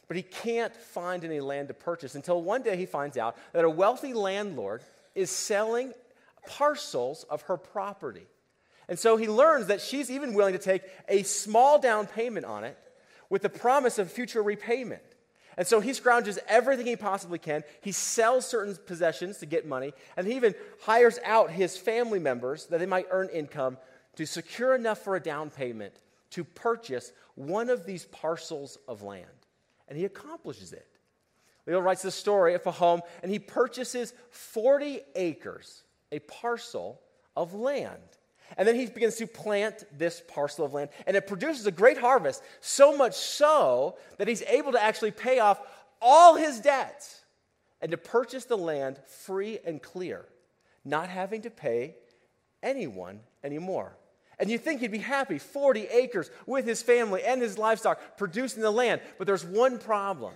But 0.09 0.17
he 0.17 0.23
can't 0.23 0.75
find 0.75 1.23
any 1.23 1.41
land 1.41 1.69
to 1.69 1.75
purchase 1.75 2.15
until 2.15 2.43
one 2.43 2.63
day 2.63 2.77
he 2.77 2.87
finds 2.87 3.19
out 3.19 3.37
that 3.53 3.65
a 3.65 3.71
wealthy 3.71 4.15
landlord 4.15 4.83
is 5.15 5.31
selling 5.31 5.93
parcels 6.47 7.25
of 7.25 7.43
her 7.43 7.59
property. 7.59 8.27
And 8.89 8.99
so 8.99 9.19
he 9.19 9.29
learns 9.29 9.67
that 9.67 9.83
she's 9.83 10.11
even 10.11 10.33
willing 10.33 10.55
to 10.55 10.59
take 10.59 10.83
a 11.09 11.23
small 11.23 11.79
down 11.79 12.07
payment 12.07 12.47
on 12.47 12.65
it 12.65 12.79
with 13.29 13.43
the 13.43 13.51
promise 13.51 13.99
of 13.99 14.11
future 14.11 14.43
repayment. 14.43 15.03
And 15.59 15.67
so 15.67 15.81
he 15.81 15.91
scrounges 15.91 16.39
everything 16.47 16.87
he 16.87 16.97
possibly 16.97 17.39
can. 17.39 17.65
He 17.83 17.93
sells 17.93 18.47
certain 18.47 18.79
possessions 18.87 19.39
to 19.39 19.47
get 19.47 19.67
money, 19.67 19.93
and 20.17 20.27
he 20.27 20.37
even 20.37 20.55
hires 20.83 21.19
out 21.25 21.51
his 21.51 21.77
family 21.77 22.21
members 22.21 22.67
that 22.67 22.79
they 22.79 22.87
might 22.87 23.09
earn 23.11 23.29
income 23.29 23.77
to 24.17 24.25
secure 24.25 24.75
enough 24.75 25.01
for 25.01 25.17
a 25.17 25.21
down 25.21 25.51
payment 25.51 25.95
to 26.31 26.45
purchase 26.45 27.13
one 27.35 27.69
of 27.69 27.85
these 27.85 28.07
parcels 28.07 28.79
of 28.87 29.03
land 29.03 29.27
and 29.89 29.99
he 29.99 30.05
accomplishes 30.05 30.73
it. 30.73 30.87
Leo 31.67 31.81
writes 31.81 32.03
the 32.03 32.11
story 32.11 32.55
of 32.55 32.63
Pahom, 32.63 33.01
and 33.23 33.31
he 33.31 33.39
purchases 33.39 34.15
40 34.31 35.01
acres, 35.15 35.83
a 36.11 36.19
parcel 36.21 37.01
of 37.37 37.53
land. 37.53 38.01
And 38.57 38.67
then 38.67 38.75
he 38.75 38.87
begins 38.87 39.17
to 39.17 39.27
plant 39.27 39.85
this 39.97 40.23
parcel 40.27 40.65
of 40.65 40.73
land, 40.73 40.89
and 41.07 41.15
it 41.15 41.27
produces 41.27 41.67
a 41.67 41.71
great 41.71 41.99
harvest, 41.99 42.43
so 42.61 42.97
much 42.97 43.15
so 43.15 43.99
that 44.17 44.29
he's 44.29 44.43
able 44.43 44.73
to 44.73 44.83
actually 44.83 45.11
pay 45.11 45.41
off 45.41 45.61
all 46.01 46.37
his 46.37 46.59
debts 46.61 47.21
and 47.83 47.91
to 47.91 47.99
purchase 47.99 48.47
the 48.47 48.57
land 48.57 48.99
free 49.07 49.59
and 49.67 49.83
clear, 49.83 50.25
not 50.87 51.11
having 51.11 51.43
to 51.43 51.51
pay 51.51 51.97
anyone 52.63 53.21
anymore. 53.45 53.98
And 54.41 54.51
you 54.51 54.59
think 54.59 54.81
he'd 54.81 54.93
be 54.93 54.99
happy 54.99 55.39
40 55.39 55.87
acres 55.87 56.31
with 56.47 56.65
his 56.65 56.83
family 56.83 57.23
and 57.25 57.43
his 57.43 57.59
livestock 57.59 58.01
producing 58.17 58.63
the 58.63 58.71
land. 58.71 59.01
But 59.19 59.27
there's 59.27 59.45
one 59.45 59.79
problem 59.79 60.35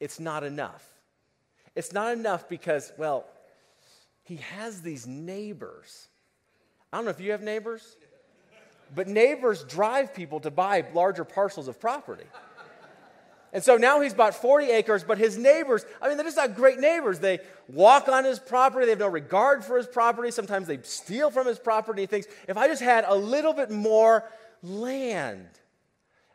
it's 0.00 0.20
not 0.20 0.44
enough. 0.44 0.84
It's 1.74 1.92
not 1.92 2.12
enough 2.12 2.48
because, 2.48 2.92
well, 2.96 3.24
he 4.22 4.36
has 4.36 4.82
these 4.82 5.06
neighbors. 5.06 6.08
I 6.92 6.98
don't 6.98 7.04
know 7.04 7.10
if 7.10 7.20
you 7.20 7.32
have 7.32 7.42
neighbors, 7.42 7.96
but 8.94 9.08
neighbors 9.08 9.64
drive 9.64 10.14
people 10.14 10.40
to 10.40 10.50
buy 10.50 10.84
larger 10.94 11.24
parcels 11.24 11.66
of 11.66 11.80
property. 11.80 12.24
And 13.52 13.62
so 13.62 13.76
now 13.76 14.00
he's 14.00 14.12
bought 14.12 14.34
40 14.34 14.66
acres, 14.66 15.04
but 15.04 15.16
his 15.16 15.38
neighbors, 15.38 15.84
I 16.02 16.08
mean, 16.08 16.16
they're 16.16 16.26
just 16.26 16.36
not 16.36 16.54
great 16.54 16.78
neighbors. 16.78 17.18
They 17.18 17.38
walk 17.68 18.08
on 18.08 18.24
his 18.24 18.38
property, 18.38 18.84
they 18.84 18.90
have 18.90 18.98
no 18.98 19.08
regard 19.08 19.64
for 19.64 19.76
his 19.76 19.86
property. 19.86 20.30
Sometimes 20.30 20.66
they 20.66 20.78
steal 20.82 21.30
from 21.30 21.46
his 21.46 21.58
property. 21.58 22.02
He 22.02 22.06
thinks, 22.06 22.28
if 22.46 22.56
I 22.56 22.68
just 22.68 22.82
had 22.82 23.04
a 23.06 23.14
little 23.14 23.54
bit 23.54 23.70
more 23.70 24.24
land. 24.62 25.48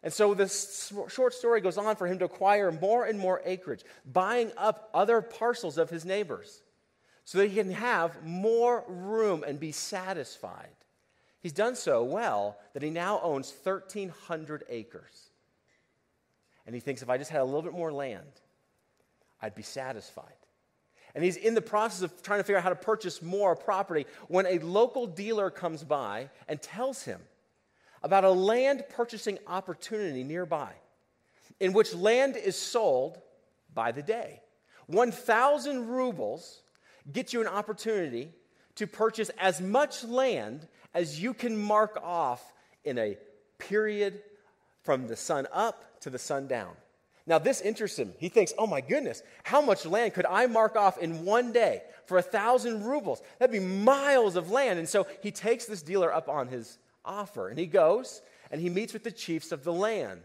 And 0.01 0.11
so 0.11 0.33
this 0.33 0.91
short 1.07 1.33
story 1.33 1.61
goes 1.61 1.77
on 1.77 1.95
for 1.95 2.07
him 2.07 2.19
to 2.19 2.25
acquire 2.25 2.71
more 2.71 3.05
and 3.05 3.17
more 3.17 3.41
acreage, 3.45 3.83
buying 4.11 4.51
up 4.57 4.89
other 4.93 5.21
parcels 5.21 5.77
of 5.77 5.89
his 5.89 6.03
neighbors 6.03 6.61
so 7.25 7.37
that 7.37 7.47
he 7.47 7.55
can 7.55 7.71
have 7.71 8.23
more 8.25 8.83
room 8.87 9.45
and 9.47 9.59
be 9.59 9.71
satisfied. 9.71 10.67
He's 11.39 11.53
done 11.53 11.75
so 11.75 12.03
well 12.03 12.57
that 12.73 12.83
he 12.83 12.89
now 12.89 13.19
owns 13.21 13.53
1,300 13.63 14.63
acres. 14.67 15.29
And 16.65 16.73
he 16.73 16.81
thinks 16.81 17.01
if 17.01 17.09
I 17.09 17.17
just 17.17 17.31
had 17.31 17.41
a 17.41 17.45
little 17.45 17.61
bit 17.61 17.73
more 17.73 17.91
land, 17.91 18.41
I'd 19.41 19.55
be 19.55 19.63
satisfied. 19.63 20.33
And 21.15 21.23
he's 21.23 21.35
in 21.35 21.53
the 21.53 21.61
process 21.61 22.01
of 22.01 22.23
trying 22.23 22.39
to 22.39 22.43
figure 22.43 22.57
out 22.57 22.63
how 22.63 22.69
to 22.69 22.75
purchase 22.75 23.21
more 23.21 23.55
property 23.55 24.05
when 24.27 24.45
a 24.45 24.59
local 24.59 25.05
dealer 25.05 25.51
comes 25.51 25.83
by 25.83 26.29
and 26.47 26.61
tells 26.61 27.03
him 27.03 27.21
about 28.01 28.23
a 28.23 28.31
land 28.31 28.83
purchasing 28.89 29.37
opportunity 29.47 30.23
nearby 30.23 30.71
in 31.59 31.73
which 31.73 31.93
land 31.93 32.35
is 32.35 32.55
sold 32.55 33.21
by 33.73 33.91
the 33.91 34.01
day. 34.01 34.41
1,000 34.87 35.87
rubles 35.87 36.63
gets 37.11 37.31
you 37.31 37.41
an 37.41 37.47
opportunity 37.47 38.31
to 38.75 38.87
purchase 38.87 39.29
as 39.39 39.61
much 39.61 40.03
land 40.03 40.67
as 40.93 41.21
you 41.21 41.33
can 41.33 41.57
mark 41.57 41.97
off 42.01 42.53
in 42.83 42.97
a 42.97 43.17
period 43.59 44.21
from 44.81 45.07
the 45.07 45.15
sun 45.15 45.47
up 45.53 45.85
to 46.03 46.09
the 46.09 46.19
sundown. 46.19 46.71
Now, 47.25 47.39
this 47.39 47.61
interests 47.61 47.97
him. 47.97 48.13
He 48.17 48.27
thinks, 48.27 48.53
oh 48.57 48.67
my 48.67 48.81
goodness, 48.81 49.23
how 49.43 49.61
much 49.61 49.85
land 49.85 50.13
could 50.13 50.25
I 50.25 50.45
mark 50.47 50.75
off 50.75 50.97
in 50.97 51.23
one 51.23 51.53
day 51.53 51.81
for 52.05 52.17
a 52.17 52.21
thousand 52.21 52.83
rubles? 52.83 53.21
That'd 53.39 53.53
be 53.53 53.59
miles 53.59 54.35
of 54.35 54.51
land. 54.51 54.77
And 54.77 54.89
so 54.89 55.07
he 55.21 55.31
takes 55.31 55.65
this 55.65 55.81
dealer 55.81 56.13
up 56.13 56.27
on 56.27 56.49
his 56.49 56.77
offer 57.05 57.47
and 57.47 57.57
he 57.57 57.65
goes 57.65 58.21
and 58.51 58.59
he 58.59 58.69
meets 58.69 58.93
with 58.93 59.03
the 59.03 59.11
chiefs 59.11 59.51
of 59.53 59.63
the 59.63 59.71
land. 59.71 60.21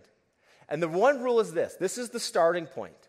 And 0.68 0.82
the 0.82 0.88
one 0.88 1.22
rule 1.22 1.40
is 1.40 1.52
this 1.52 1.74
this 1.74 1.98
is 1.98 2.10
the 2.10 2.20
starting 2.20 2.66
point. 2.66 3.08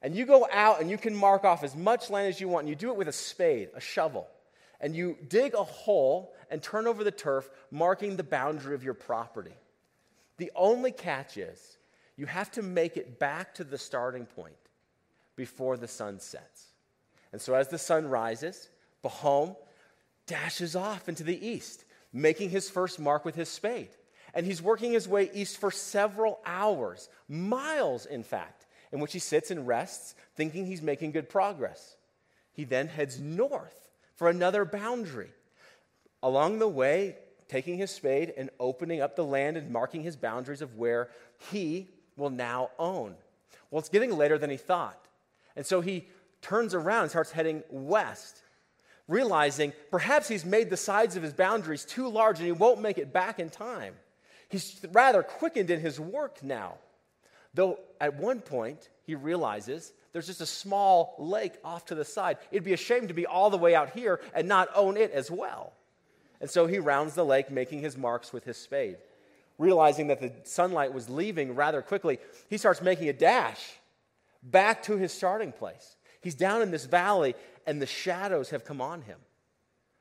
And 0.00 0.14
you 0.14 0.24
go 0.24 0.46
out 0.50 0.80
and 0.80 0.90
you 0.90 0.96
can 0.96 1.14
mark 1.14 1.44
off 1.44 1.64
as 1.64 1.76
much 1.76 2.10
land 2.10 2.28
as 2.28 2.40
you 2.40 2.48
want. 2.48 2.62
And 2.62 2.68
you 2.70 2.76
do 2.76 2.90
it 2.90 2.96
with 2.96 3.08
a 3.08 3.12
spade, 3.12 3.68
a 3.74 3.80
shovel. 3.80 4.26
And 4.80 4.94
you 4.94 5.16
dig 5.28 5.54
a 5.54 5.64
hole 5.64 6.34
and 6.50 6.62
turn 6.62 6.86
over 6.86 7.02
the 7.02 7.10
turf, 7.10 7.48
marking 7.70 8.16
the 8.16 8.22
boundary 8.22 8.74
of 8.74 8.84
your 8.84 8.94
property. 8.94 9.54
The 10.38 10.52
only 10.54 10.92
catch 10.92 11.36
is 11.36 11.78
you 12.16 12.26
have 12.26 12.50
to 12.52 12.62
make 12.62 12.96
it 12.96 13.18
back 13.18 13.54
to 13.54 13.64
the 13.64 13.78
starting 13.78 14.26
point 14.26 14.54
before 15.34 15.76
the 15.76 15.88
sun 15.88 16.20
sets. 16.20 16.66
And 17.32 17.40
so 17.40 17.54
as 17.54 17.68
the 17.68 17.78
sun 17.78 18.08
rises, 18.08 18.68
Pahom 19.04 19.56
dashes 20.26 20.74
off 20.74 21.08
into 21.08 21.22
the 21.22 21.46
east, 21.46 21.84
making 22.12 22.50
his 22.50 22.70
first 22.70 22.98
mark 22.98 23.24
with 23.24 23.34
his 23.34 23.48
spade. 23.48 23.90
And 24.34 24.44
he's 24.44 24.62
working 24.62 24.92
his 24.92 25.08
way 25.08 25.30
east 25.32 25.58
for 25.58 25.70
several 25.70 26.40
hours, 26.44 27.08
miles, 27.28 28.06
in 28.06 28.22
fact, 28.22 28.66
in 28.92 29.00
which 29.00 29.12
he 29.12 29.18
sits 29.18 29.50
and 29.50 29.66
rests, 29.66 30.14
thinking 30.34 30.66
he's 30.66 30.82
making 30.82 31.12
good 31.12 31.28
progress. 31.28 31.96
He 32.52 32.64
then 32.64 32.88
heads 32.88 33.20
north 33.20 33.90
for 34.14 34.28
another 34.28 34.64
boundary. 34.64 35.30
Along 36.22 36.58
the 36.58 36.68
way, 36.68 37.16
taking 37.48 37.78
his 37.78 37.90
spade 37.90 38.32
and 38.36 38.50
opening 38.58 39.00
up 39.00 39.16
the 39.16 39.24
land 39.24 39.56
and 39.56 39.70
marking 39.70 40.02
his 40.02 40.16
boundaries 40.16 40.62
of 40.62 40.76
where 40.76 41.08
he 41.50 41.88
will 42.16 42.30
now 42.30 42.70
own. 42.78 43.14
Well, 43.70 43.80
it's 43.80 43.88
getting 43.88 44.16
later 44.16 44.38
than 44.38 44.50
he 44.50 44.56
thought. 44.56 44.98
And 45.54 45.64
so 45.64 45.80
he 45.80 46.08
turns 46.42 46.74
around 46.74 47.02
and 47.02 47.10
starts 47.10 47.30
heading 47.30 47.62
west, 47.70 48.42
realizing 49.08 49.72
perhaps 49.90 50.28
he's 50.28 50.44
made 50.44 50.70
the 50.70 50.76
sides 50.76 51.16
of 51.16 51.22
his 51.22 51.32
boundaries 51.32 51.84
too 51.84 52.08
large 52.08 52.38
and 52.38 52.46
he 52.46 52.52
won't 52.52 52.80
make 52.80 52.98
it 52.98 53.12
back 53.12 53.38
in 53.38 53.50
time. 53.50 53.94
He's 54.48 54.80
rather 54.92 55.22
quickened 55.22 55.70
in 55.70 55.80
his 55.80 55.98
work 55.98 56.42
now. 56.42 56.74
Though 57.54 57.78
at 58.00 58.16
one 58.16 58.40
point 58.40 58.88
he 59.02 59.14
realizes 59.14 59.92
there's 60.12 60.26
just 60.26 60.40
a 60.40 60.46
small 60.46 61.14
lake 61.18 61.54
off 61.64 61.86
to 61.86 61.94
the 61.94 62.04
side. 62.04 62.38
It'd 62.50 62.64
be 62.64 62.72
a 62.72 62.78
shame 62.78 63.08
to 63.08 63.14
be 63.14 63.26
all 63.26 63.50
the 63.50 63.58
way 63.58 63.74
out 63.74 63.90
here 63.90 64.20
and 64.34 64.46
not 64.46 64.68
own 64.74 64.96
it 64.96 65.10
as 65.12 65.30
well. 65.30 65.72
And 66.40 66.50
so 66.50 66.66
he 66.66 66.78
rounds 66.78 67.14
the 67.14 67.24
lake, 67.24 67.50
making 67.50 67.80
his 67.80 67.96
marks 67.96 68.32
with 68.32 68.44
his 68.44 68.56
spade. 68.56 68.96
Realizing 69.58 70.08
that 70.08 70.20
the 70.20 70.32
sunlight 70.44 70.92
was 70.92 71.08
leaving 71.08 71.54
rather 71.54 71.80
quickly, 71.80 72.18
he 72.48 72.58
starts 72.58 72.82
making 72.82 73.08
a 73.08 73.12
dash 73.12 73.72
back 74.42 74.82
to 74.84 74.96
his 74.96 75.12
starting 75.12 75.52
place. 75.52 75.96
He's 76.20 76.34
down 76.34 76.62
in 76.62 76.70
this 76.70 76.84
valley, 76.84 77.34
and 77.66 77.80
the 77.80 77.86
shadows 77.86 78.50
have 78.50 78.64
come 78.64 78.80
on 78.80 79.02
him. 79.02 79.18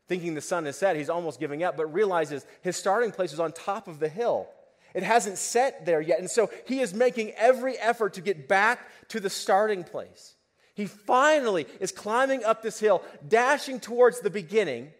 Thinking 0.07 0.35
the 0.35 0.41
sun 0.41 0.65
has 0.65 0.77
set, 0.77 0.95
he's 0.95 1.09
almost 1.09 1.39
giving 1.39 1.63
up, 1.63 1.77
but 1.77 1.87
realizes 1.93 2.45
his 2.61 2.75
starting 2.75 3.11
place 3.11 3.33
is 3.33 3.39
on 3.39 3.51
top 3.51 3.87
of 3.87 3.99
the 3.99 4.09
hill. 4.09 4.47
It 4.93 5.03
hasn't 5.03 5.37
set 5.37 5.85
there 5.85 5.99
yet. 5.99 6.19
And 6.19 6.29
so 6.29 6.49
he 6.67 6.79
is 6.79 6.93
making 6.93 7.31
every 7.31 7.77
effort 7.77 8.13
to 8.13 8.21
get 8.21 8.47
back 8.47 8.79
to 9.09 9.19
the 9.19 9.29
starting 9.29 9.83
place. 9.83 10.35
He 10.73 10.85
finally 10.85 11.67
is 11.79 11.91
climbing 11.91 12.43
up 12.43 12.61
this 12.61 12.79
hill, 12.79 13.01
dashing 13.27 13.79
towards 13.79 14.19
the 14.19 14.29
beginning 14.29 14.91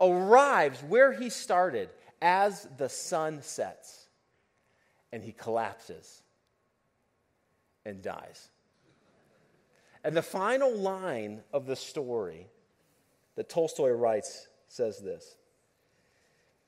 arrives 0.00 0.80
where 0.82 1.12
he 1.12 1.30
started 1.30 1.88
as 2.20 2.68
the 2.78 2.88
sun 2.88 3.42
sets 3.42 4.06
and 5.12 5.22
he 5.22 5.32
collapses 5.32 6.22
and 7.84 8.02
dies. 8.02 8.48
And 10.04 10.16
the 10.16 10.22
final 10.22 10.72
line 10.74 11.42
of 11.52 11.66
the 11.66 11.76
story 11.76 12.48
that 13.36 13.48
Tolstoy 13.48 13.90
writes 13.90 14.48
says 14.68 14.98
this 14.98 15.36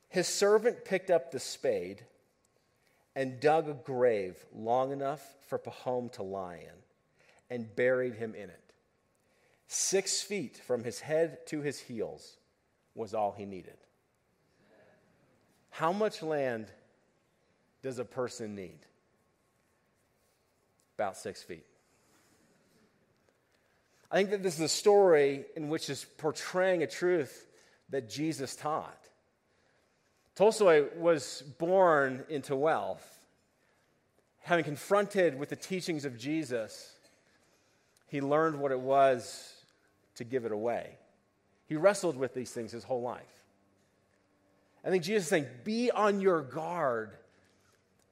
His 0.08 0.28
servant 0.28 0.84
picked 0.84 1.10
up 1.10 1.30
the 1.30 1.40
spade 1.40 2.04
and 3.16 3.40
dug 3.40 3.68
a 3.68 3.74
grave 3.74 4.36
long 4.54 4.92
enough 4.92 5.22
for 5.48 5.58
Pahom 5.58 6.10
to 6.12 6.22
lie 6.22 6.56
in 6.56 7.56
and 7.56 7.74
buried 7.76 8.14
him 8.14 8.34
in 8.34 8.50
it. 8.50 8.72
Six 9.66 10.20
feet 10.20 10.56
from 10.56 10.84
his 10.84 11.00
head 11.00 11.46
to 11.46 11.60
his 11.60 11.80
heels 11.80 12.36
was 12.94 13.14
all 13.14 13.32
he 13.32 13.44
needed. 13.44 13.76
How 15.70 15.92
much 15.92 16.22
land 16.22 16.66
does 17.82 17.98
a 17.98 18.04
person 18.04 18.54
need? 18.54 18.78
About 20.96 21.16
six 21.16 21.42
feet. 21.42 21.66
I 24.10 24.16
think 24.16 24.30
that 24.30 24.42
this 24.44 24.54
is 24.54 24.60
a 24.60 24.68
story 24.68 25.44
in 25.56 25.68
which 25.68 25.90
is 25.90 26.06
portraying 26.18 26.84
a 26.84 26.86
truth 26.86 27.48
that 27.90 28.08
Jesus 28.08 28.54
taught. 28.54 29.08
Tolstoy 30.36 30.86
was 30.96 31.42
born 31.58 32.24
into 32.28 32.54
wealth. 32.54 33.04
Having 34.42 34.64
confronted 34.66 35.38
with 35.38 35.48
the 35.48 35.56
teachings 35.56 36.04
of 36.04 36.18
Jesus, 36.18 36.92
he 38.06 38.20
learned 38.20 38.60
what 38.60 38.70
it 38.70 38.78
was 38.78 39.54
to 40.14 40.24
give 40.24 40.44
it 40.44 40.52
away. 40.52 40.98
He 41.66 41.76
wrestled 41.76 42.16
with 42.16 42.34
these 42.34 42.50
things 42.50 42.72
his 42.72 42.84
whole 42.84 43.02
life. 43.02 43.22
I 44.84 44.90
think 44.90 45.02
Jesus 45.02 45.24
is 45.24 45.28
saying, 45.30 45.46
be 45.64 45.90
on 45.90 46.20
your 46.20 46.42
guard 46.42 47.16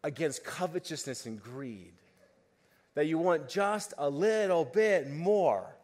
against 0.03 0.45
covetousness 0.45 1.27
and 1.27 1.43
greed. 1.43 1.93
That 2.95 3.07
you 3.07 3.19
want 3.19 3.49
just 3.49 3.95
a 3.99 4.09
little 4.09 4.65
bit 4.65 5.11
more, 5.11 5.77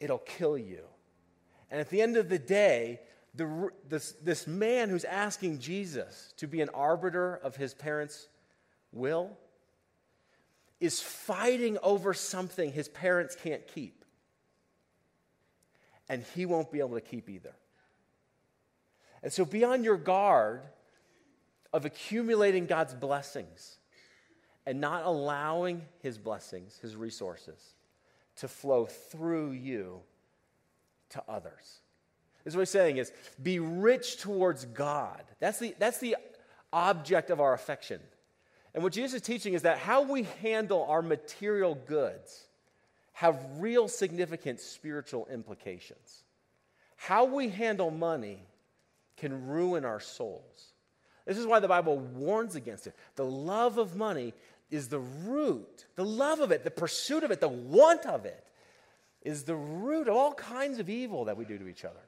it'll 0.00 0.18
kill 0.18 0.56
you. 0.56 0.84
And 1.70 1.80
at 1.80 1.90
the 1.90 2.00
end 2.00 2.16
of 2.16 2.28
the 2.28 2.38
day, 2.38 3.00
the, 3.34 3.70
this, 3.88 4.12
this 4.22 4.46
man 4.46 4.88
who's 4.88 5.04
asking 5.04 5.58
Jesus 5.58 6.32
to 6.38 6.46
be 6.46 6.60
an 6.60 6.70
arbiter 6.70 7.36
of 7.36 7.56
his 7.56 7.74
parents' 7.74 8.28
will 8.92 9.36
is 10.80 11.00
fighting 11.00 11.76
over 11.82 12.14
something 12.14 12.72
his 12.72 12.88
parents 12.88 13.36
can't 13.40 13.66
keep 13.66 13.97
and 16.08 16.24
he 16.34 16.46
won't 16.46 16.70
be 16.70 16.80
able 16.80 16.94
to 16.94 17.00
keep 17.00 17.28
either. 17.28 17.54
And 19.22 19.32
so 19.32 19.44
be 19.44 19.64
on 19.64 19.84
your 19.84 19.96
guard 19.96 20.62
of 21.72 21.84
accumulating 21.84 22.66
God's 22.66 22.94
blessings 22.94 23.78
and 24.66 24.80
not 24.80 25.04
allowing 25.04 25.82
his 26.00 26.18
blessings, 26.18 26.78
his 26.80 26.96
resources, 26.96 27.74
to 28.36 28.48
flow 28.48 28.86
through 28.86 29.52
you 29.52 30.00
to 31.10 31.22
others. 31.28 31.80
This 32.44 32.52
is 32.52 32.56
what 32.56 32.62
he's 32.62 32.70
saying 32.70 32.98
is 32.98 33.12
be 33.42 33.58
rich 33.58 34.18
towards 34.18 34.64
God. 34.64 35.22
That's 35.40 35.58
the, 35.58 35.74
that's 35.78 35.98
the 35.98 36.16
object 36.72 37.30
of 37.30 37.40
our 37.40 37.52
affection. 37.52 38.00
And 38.74 38.82
what 38.82 38.92
Jesus 38.92 39.14
is 39.14 39.22
teaching 39.22 39.54
is 39.54 39.62
that 39.62 39.78
how 39.78 40.02
we 40.02 40.24
handle 40.42 40.84
our 40.88 41.02
material 41.02 41.74
goods 41.74 42.47
have 43.18 43.36
real 43.56 43.88
significant 43.88 44.60
spiritual 44.60 45.26
implications. 45.26 46.22
How 46.94 47.24
we 47.24 47.48
handle 47.48 47.90
money 47.90 48.44
can 49.16 49.48
ruin 49.48 49.84
our 49.84 49.98
souls. 49.98 50.66
This 51.26 51.36
is 51.36 51.44
why 51.44 51.58
the 51.58 51.66
Bible 51.66 51.98
warns 51.98 52.54
against 52.54 52.86
it. 52.86 52.94
The 53.16 53.24
love 53.24 53.76
of 53.76 53.96
money 53.96 54.34
is 54.70 54.86
the 54.86 55.00
root, 55.00 55.86
the 55.96 56.04
love 56.04 56.38
of 56.38 56.52
it, 56.52 56.62
the 56.62 56.70
pursuit 56.70 57.24
of 57.24 57.32
it, 57.32 57.40
the 57.40 57.48
want 57.48 58.06
of 58.06 58.24
it 58.24 58.44
is 59.22 59.42
the 59.42 59.56
root 59.56 60.06
of 60.06 60.14
all 60.14 60.32
kinds 60.32 60.78
of 60.78 60.88
evil 60.88 61.24
that 61.24 61.36
we 61.36 61.44
do 61.44 61.58
to 61.58 61.66
each 61.66 61.84
other. 61.84 61.98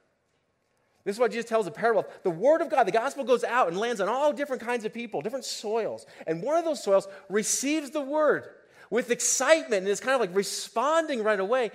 This 1.03 1.17
is 1.17 1.21
why 1.21 1.27
Jesus 1.27 1.49
tells 1.49 1.67
a 1.67 1.73
parable. 1.73 2.07
The 2.23 2.31
word 2.31 2.61
of 2.61 2.71
God, 2.71 2.87
the 2.87 2.93
gospel 2.93 3.25
goes 3.25 3.43
out 3.43 3.67
and 3.67 3.77
lands 3.77 4.01
on 4.01 4.09
all 4.09 4.33
different 4.33 4.63
kinds 4.63 4.85
of 4.85 4.95
people, 4.95 5.23
different 5.23 5.45
soils. 5.45 6.07
And 6.29 6.41
one 6.41 6.57
of 6.57 6.65
those 6.65 6.85
soils 6.85 7.09
receives 7.29 7.91
the 7.91 8.01
word 8.01 8.49
with 8.91 9.11
excitement 9.11 9.83
and 9.83 9.89
is 9.89 10.01
kind 10.01 10.15
of 10.15 10.21
like 10.21 10.35
responding 10.35 11.23
right 11.23 11.41
away. 11.41 11.71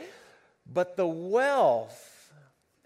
But 0.71 0.97
the 0.97 1.07
wealth 1.07 2.33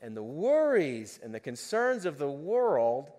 and 0.02 0.16
the 0.16 0.24
worries 0.24 1.20
and 1.22 1.34
the 1.34 1.40
concerns 1.40 2.06
of 2.06 2.18
the 2.18 2.30
world 2.30 3.10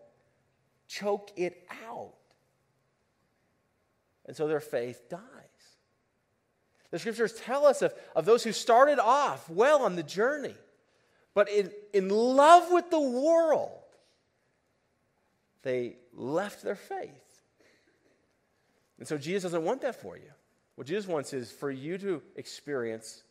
choke 0.88 1.31
it 1.37 1.66
out. 1.87 2.14
And 4.27 4.37
so 4.37 4.46
their 4.46 4.61
faith 4.61 5.09
dies. 5.09 5.20
The 6.90 6.99
scriptures 6.99 7.33
tell 7.33 7.66
us 7.66 7.83
of, 7.83 7.94
of 8.16 8.25
those 8.25 8.42
who 8.42 8.53
started 8.53 8.99
off 8.99 9.49
well 9.49 9.83
on 9.83 9.96
the 9.96 10.03
journey, 10.03 10.57
but 11.35 11.49
in, 11.49 11.70
in 11.92 12.09
love 12.09 12.70
with 12.73 12.90
the 12.90 13.01
world, 13.01 13.70
they 15.62 15.96
left 16.12 16.62
their 16.62 16.75
faith. 16.75 17.42
And 18.99 19.07
so 19.07 19.16
Jesus 19.16 19.44
doesn't 19.44 19.64
want 19.64 19.83
that 19.83 20.01
for 20.01 20.16
you. 20.16 20.31
What 20.81 20.87
Jesus 20.87 21.07
wants 21.07 21.35
is 21.35 21.53
for 21.53 21.71
you 21.71 21.99
to 21.99 22.23
experience 22.37 23.23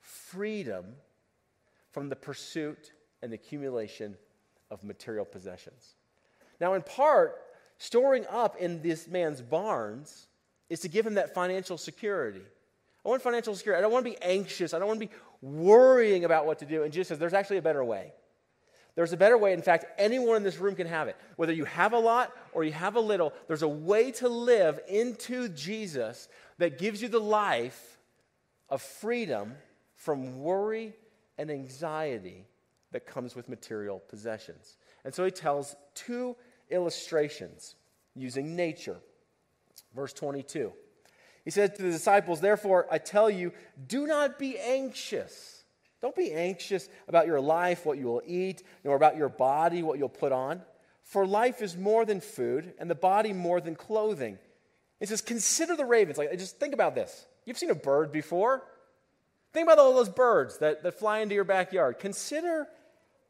freedom 0.00 0.86
from 1.90 2.08
the 2.08 2.16
pursuit 2.16 2.92
and 3.20 3.30
accumulation 3.34 4.16
of 4.70 4.82
material 4.82 5.26
possessions. 5.26 5.96
Now, 6.62 6.72
in 6.72 6.80
part, 6.80 7.42
storing 7.76 8.24
up 8.30 8.56
in 8.56 8.80
this 8.80 9.06
man's 9.06 9.42
barns 9.42 10.28
is 10.70 10.80
to 10.80 10.88
give 10.88 11.06
him 11.06 11.16
that 11.16 11.34
financial 11.34 11.76
security. 11.76 12.40
I 13.04 13.08
want 13.10 13.20
financial 13.20 13.54
security. 13.54 13.76
I 13.78 13.82
don't 13.82 13.92
want 13.92 14.06
to 14.06 14.10
be 14.10 14.22
anxious. 14.22 14.72
I 14.72 14.78
don't 14.78 14.88
want 14.88 14.98
to 14.98 15.06
be 15.08 15.12
worrying 15.42 16.24
about 16.24 16.46
what 16.46 16.60
to 16.60 16.64
do. 16.64 16.84
And 16.84 16.90
Jesus 16.90 17.08
says 17.08 17.18
there's 17.18 17.34
actually 17.34 17.58
a 17.58 17.62
better 17.62 17.84
way. 17.84 18.14
There's 18.94 19.12
a 19.12 19.16
better 19.16 19.38
way. 19.38 19.52
In 19.52 19.62
fact, 19.62 19.84
anyone 19.98 20.36
in 20.36 20.42
this 20.42 20.58
room 20.58 20.74
can 20.74 20.86
have 20.86 21.06
it. 21.06 21.16
Whether 21.36 21.52
you 21.52 21.66
have 21.66 21.92
a 21.92 21.98
lot 21.98 22.32
or 22.52 22.64
you 22.64 22.72
have 22.72 22.96
a 22.96 23.00
little, 23.00 23.32
there's 23.46 23.62
a 23.62 23.68
way 23.68 24.10
to 24.12 24.28
live 24.28 24.80
into 24.88 25.50
Jesus 25.50 26.28
that 26.58 26.78
gives 26.78 27.00
you 27.00 27.08
the 27.08 27.20
life 27.20 27.98
of 28.68 28.82
freedom 28.82 29.54
from 29.94 30.40
worry 30.40 30.94
and 31.38 31.50
anxiety 31.50 32.44
that 32.92 33.06
comes 33.06 33.34
with 33.34 33.48
material 33.48 34.02
possessions. 34.08 34.76
And 35.04 35.14
so 35.14 35.24
he 35.24 35.30
tells 35.30 35.76
two 35.94 36.36
illustrations 36.70 37.76
using 38.14 38.56
nature. 38.56 38.96
Verse 39.94 40.12
22. 40.12 40.72
He 41.44 41.50
said 41.50 41.74
to 41.76 41.82
the 41.82 41.90
disciples, 41.90 42.40
Therefore, 42.40 42.86
I 42.90 42.98
tell 42.98 43.30
you, 43.30 43.52
do 43.86 44.06
not 44.06 44.38
be 44.38 44.58
anxious. 44.58 45.64
Don't 46.00 46.14
be 46.14 46.32
anxious 46.32 46.88
about 47.08 47.26
your 47.26 47.40
life, 47.40 47.84
what 47.84 47.98
you 47.98 48.06
will 48.06 48.22
eat, 48.26 48.62
nor 48.84 48.96
about 48.96 49.16
your 49.16 49.28
body, 49.28 49.82
what 49.82 49.98
you'll 49.98 50.08
put 50.08 50.32
on. 50.32 50.62
For 51.02 51.26
life 51.26 51.62
is 51.62 51.76
more 51.76 52.04
than 52.04 52.20
food, 52.20 52.74
and 52.78 52.90
the 52.90 52.94
body 52.94 53.32
more 53.32 53.60
than 53.60 53.74
clothing. 53.74 54.38
He 55.00 55.06
says, 55.06 55.20
Consider 55.20 55.76
the 55.76 55.84
ravens. 55.84 56.18
Like, 56.18 56.30
just 56.38 56.58
think 56.58 56.74
about 56.74 56.94
this. 56.94 57.26
You've 57.44 57.58
seen 57.58 57.70
a 57.70 57.74
bird 57.74 58.12
before. 58.12 58.62
Think 59.52 59.66
about 59.66 59.78
all 59.78 59.94
those 59.94 60.08
birds 60.08 60.58
that, 60.58 60.82
that 60.82 60.98
fly 60.98 61.20
into 61.20 61.34
your 61.34 61.44
backyard. 61.44 61.98
Consider 61.98 62.66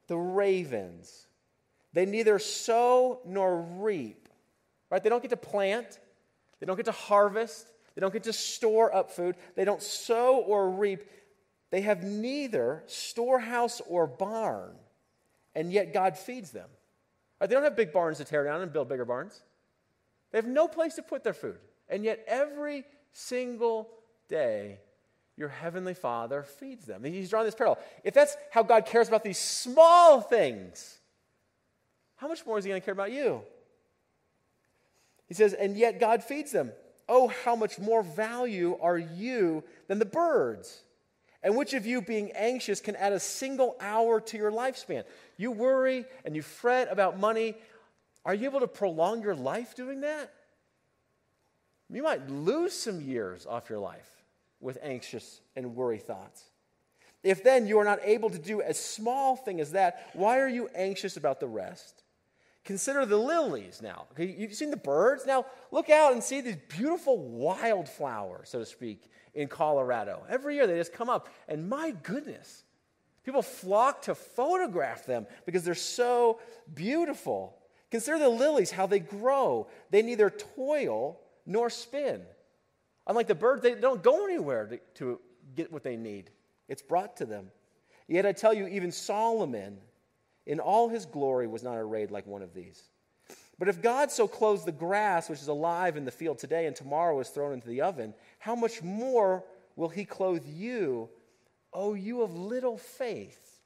the 0.09 0.17
ravens. 0.17 1.27
They 1.93 2.07
neither 2.07 2.39
sow 2.39 3.21
nor 3.25 3.61
reap, 3.61 4.29
right? 4.91 5.03
They 5.03 5.09
don't 5.09 5.23
get 5.23 5.31
to 5.31 5.37
plant, 5.37 5.99
they 6.61 6.67
don't 6.67 6.77
get 6.77 6.87
to 6.87 6.93
harvest, 6.93 7.67
they 7.95 8.01
don't 8.01 8.13
get 8.13 8.25
to 8.25 8.33
store 8.33 8.95
up 8.95 9.11
food, 9.11 9.37
they 9.55 9.65
don't 9.65 9.83
sow 9.83 10.39
or 10.39 10.71
reap. 10.71 11.09
They 11.71 11.83
have 11.83 12.03
neither 12.03 12.83
storehouse 12.87 13.83
or 13.89 14.07
barn, 14.07 14.75
and 15.55 15.73
yet 15.73 15.93
God 15.93 16.17
feeds 16.17 16.51
them. 16.51 16.69
Right? 17.41 17.49
They 17.49 17.55
don't 17.55 17.65
have 17.65 17.77
big 17.77 17.93
barns 17.93 18.19
to 18.19 18.25
tear 18.25 18.45
down 18.45 18.63
and 18.63 18.73
build 18.73 18.89
bigger 18.89 19.05
barns. 19.05 19.43
They 20.31 20.39
have 20.39 20.47
no 20.47 20.69
place 20.69 20.95
to 20.97 21.03
put 21.03 21.25
their 21.25 21.33
food. 21.33 21.59
And 21.89 22.05
yet, 22.05 22.25
every 22.27 22.85
single 23.13 23.91
day, 24.29 24.79
your 25.37 25.49
heavenly 25.49 25.95
Father 25.95 26.43
feeds 26.43 26.85
them. 26.85 27.05
He's 27.05 27.31
drawing 27.31 27.47
this 27.47 27.55
parallel. 27.55 27.79
If 28.05 28.13
that's 28.13 28.37
how 28.51 28.63
God 28.63 28.87
cares 28.87 29.09
about 29.09 29.25
these 29.25 29.39
small 29.39 30.21
things, 30.21 30.99
how 32.17 32.29
much 32.29 32.45
more 32.45 32.59
is 32.59 32.65
He 32.65 32.71
going 32.71 32.81
to 32.81 32.85
care 32.85 32.93
about 32.93 33.13
you? 33.13 33.43
He 35.29 35.35
says, 35.35 35.53
and 35.53 35.77
yet 35.77 36.01
God 36.01 36.25
feeds 36.25 36.51
them. 36.51 36.73
Oh, 37.09 37.29
how 37.45 37.55
much 37.55 37.79
more 37.79 38.03
value 38.03 38.77
are 38.81 38.99
you 38.99 39.63
than 39.87 39.99
the 39.99 40.05
birds? 40.05 40.83
And 41.43 41.57
which 41.57 41.73
of 41.73 41.87
you, 41.87 42.03
being 42.03 42.33
anxious, 42.33 42.81
can 42.81 42.97
add 42.97 43.13
a 43.13 43.21
single 43.21 43.77
hour 43.81 44.21
to 44.21 44.37
your 44.37 44.51
lifespan? 44.51 45.05
You 45.37 45.53
worry 45.53 46.05
and 46.25 46.35
you 46.35 46.43
fret 46.43 46.89
about 46.91 47.19
money. 47.19 47.55
Are 48.29 48.35
you 48.35 48.45
able 48.45 48.61
to 48.61 48.69
prolong 48.69 49.23
your 49.23 49.35
life 49.35 49.75
doing 49.75 50.03
that? 50.03 50.31
You 51.89 52.03
might 52.03 52.29
lose 52.29 52.75
some 52.75 53.01
years 53.01 53.47
off 53.47 53.71
your 53.71 53.79
life 53.79 54.11
with 54.61 54.77
anxious 54.83 55.41
and 55.57 55.75
worry 55.75 55.97
thoughts. 55.97 56.45
If 57.25 57.43
then 57.43 57.67
you 57.67 57.79
are 57.79 57.87
not 57.87 58.01
able 58.05 58.29
to 58.29 58.39
do 58.39 58.61
a 58.61 58.75
small 58.75 59.35
thing 59.35 59.61
as 59.61 59.73
that, 59.73 60.11
why 60.13 60.41
are 60.41 60.49
you 60.49 60.69
anxious 60.75 61.17
about 61.17 61.41
the 61.41 61.47
rest? 61.47 62.03
Consider 62.67 63.07
the 63.07 63.17
lilies 63.17 63.81
now. 63.81 64.05
You've 64.19 64.53
seen 64.53 64.71
the 64.71 64.77
birds? 64.77 65.25
Now 65.25 65.47
look 65.73 65.89
out 65.89 66.13
and 66.13 66.23
see 66.23 66.43
these 66.43 66.59
beautiful 66.69 67.17
wildflowers, 67.17 68.51
so 68.51 68.59
to 68.59 68.67
speak, 68.67 69.11
in 69.33 69.49
Colorado. 69.49 70.23
Every 70.29 70.55
year 70.55 70.67
they 70.67 70.77
just 70.77 70.93
come 70.93 71.09
up, 71.09 71.31
and 71.49 71.67
my 71.67 71.93
goodness, 72.03 72.65
people 73.25 73.41
flock 73.41 74.03
to 74.03 74.15
photograph 74.15 75.07
them 75.07 75.27
because 75.47 75.65
they're 75.65 75.75
so 75.75 76.41
beautiful. 76.75 77.58
Consider 77.91 78.19
the 78.19 78.29
lilies, 78.29 78.71
how 78.71 78.87
they 78.87 79.01
grow. 79.01 79.69
They 79.91 80.03
neither 80.03 80.31
toil 80.31 81.19
nor 81.47 81.71
spin. 81.71 82.23
Unlike 83.07 83.29
the 83.29 83.35
birds, 83.35 83.63
they 83.63 83.75
don't 83.75 84.03
go 84.03 84.25
anywhere 84.25 84.67
to, 84.67 84.79
to 84.97 85.21
get 85.57 85.73
what 85.73 85.83
they 85.83 85.97
need, 85.97 86.31
it's 86.69 86.83
brought 86.83 87.17
to 87.17 87.27
them. 87.27 87.51
Yet 88.07 88.27
I 88.27 88.33
tell 88.33 88.53
you, 88.53 88.67
even 88.67 88.93
Solomon, 88.93 89.79
in 90.47 90.61
all 90.61 90.89
his 90.89 91.07
glory, 91.07 91.47
was 91.47 91.63
not 91.63 91.77
arrayed 91.77 92.11
like 92.11 92.27
one 92.27 92.43
of 92.43 92.55
these. 92.55 92.83
But 93.59 93.69
if 93.69 93.83
God 93.83 94.11
so 94.11 94.29
clothes 94.29 94.65
the 94.65 94.73
grass, 94.73 95.29
which 95.29 95.41
is 95.41 95.49
alive 95.49 95.97
in 95.97 96.05
the 96.05 96.11
field 96.11 96.39
today 96.39 96.67
and 96.67 96.77
tomorrow 96.77 97.19
is 97.21 97.29
thrown 97.29 97.53
into 97.53 97.69
the 97.69 97.81
oven, 97.81 98.15
how 98.39 98.55
much 98.55 98.83
more 98.83 99.45
will 99.75 99.89
he 99.89 100.05
clothe 100.05 100.47
you, 100.47 101.09
O 101.73 101.95
you 101.95 102.23
of 102.23 102.35
little 102.35 102.79
faith? 102.79 103.61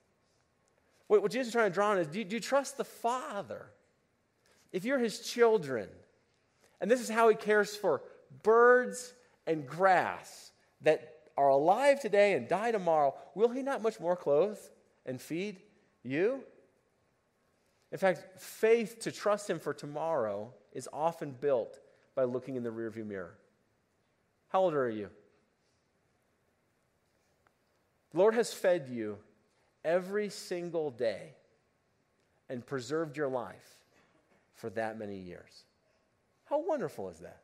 What, 1.08 1.30
Jesus 1.30 1.48
is 1.48 1.52
trying 1.52 1.70
to 1.70 1.74
draw 1.74 1.90
on 1.90 1.98
is 1.98 2.06
do 2.06 2.20
you, 2.20 2.24
do 2.24 2.36
you 2.36 2.40
trust 2.40 2.78
the 2.78 2.84
Father? 2.84 3.66
If 4.72 4.84
you're 4.84 4.98
his 4.98 5.20
children, 5.20 5.88
and 6.80 6.90
this 6.90 7.00
is 7.00 7.08
how 7.08 7.28
he 7.28 7.34
cares 7.34 7.76
for 7.76 8.02
birds 8.42 9.12
and 9.46 9.66
grass 9.66 10.52
that 10.80 11.14
are 11.36 11.48
alive 11.48 12.00
today 12.00 12.34
and 12.34 12.48
die 12.48 12.72
tomorrow, 12.72 13.14
will 13.34 13.50
he 13.50 13.62
not 13.62 13.82
much 13.82 14.00
more 14.00 14.16
clothe 14.16 14.58
and 15.04 15.20
feed 15.20 15.60
you? 16.02 16.40
In 17.90 17.98
fact, 17.98 18.40
faith 18.40 19.00
to 19.00 19.12
trust 19.12 19.48
him 19.48 19.60
for 19.60 19.74
tomorrow 19.74 20.52
is 20.72 20.88
often 20.92 21.32
built 21.32 21.78
by 22.14 22.24
looking 22.24 22.56
in 22.56 22.62
the 22.62 22.70
rearview 22.70 23.06
mirror. 23.06 23.36
How 24.48 24.62
old 24.62 24.74
are 24.74 24.88
you? 24.88 25.10
The 28.12 28.18
Lord 28.18 28.34
has 28.34 28.52
fed 28.52 28.88
you 28.88 29.18
every 29.84 30.28
single 30.28 30.90
day 30.90 31.34
and 32.48 32.64
preserved 32.64 33.16
your 33.16 33.28
life 33.28 33.81
for 34.62 34.70
that 34.70 34.96
many 34.96 35.18
years. 35.18 35.64
How 36.44 36.64
wonderful 36.64 37.10
is 37.10 37.18
that? 37.18 37.42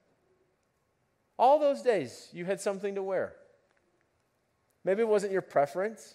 All 1.37 1.59
those 1.59 1.83
days, 1.83 2.29
you 2.33 2.45
had 2.45 2.61
something 2.61 2.95
to 2.95 3.03
wear. 3.03 3.33
Maybe 4.85 5.03
it 5.03 5.09
wasn't 5.09 5.33
your 5.33 5.43
preference. 5.43 6.15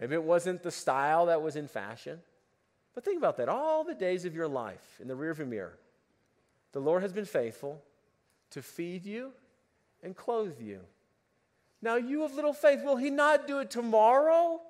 Maybe 0.00 0.14
it 0.14 0.22
wasn't 0.24 0.64
the 0.64 0.72
style 0.72 1.26
that 1.26 1.42
was 1.42 1.54
in 1.54 1.68
fashion. 1.68 2.18
But 2.92 3.04
think 3.04 3.18
about 3.18 3.36
that. 3.36 3.48
All 3.48 3.84
the 3.84 3.94
days 3.94 4.24
of 4.24 4.34
your 4.34 4.48
life 4.48 4.98
in 5.00 5.06
the 5.06 5.14
rearview 5.14 5.46
mirror, 5.46 5.78
the 6.72 6.80
Lord 6.80 7.02
has 7.02 7.12
been 7.12 7.24
faithful 7.24 7.80
to 8.50 8.62
feed 8.62 9.04
you 9.06 9.30
and 10.02 10.16
clothe 10.16 10.60
you. 10.60 10.80
Now, 11.80 11.94
you 11.94 12.24
of 12.24 12.34
little 12.34 12.52
faith, 12.52 12.82
will 12.82 12.96
He 12.96 13.10
not 13.10 13.46
do 13.46 13.60
it 13.60 13.70
tomorrow 13.70 14.60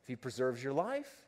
if 0.00 0.08
He 0.08 0.16
preserves 0.16 0.64
your 0.64 0.72
life? 0.72 1.26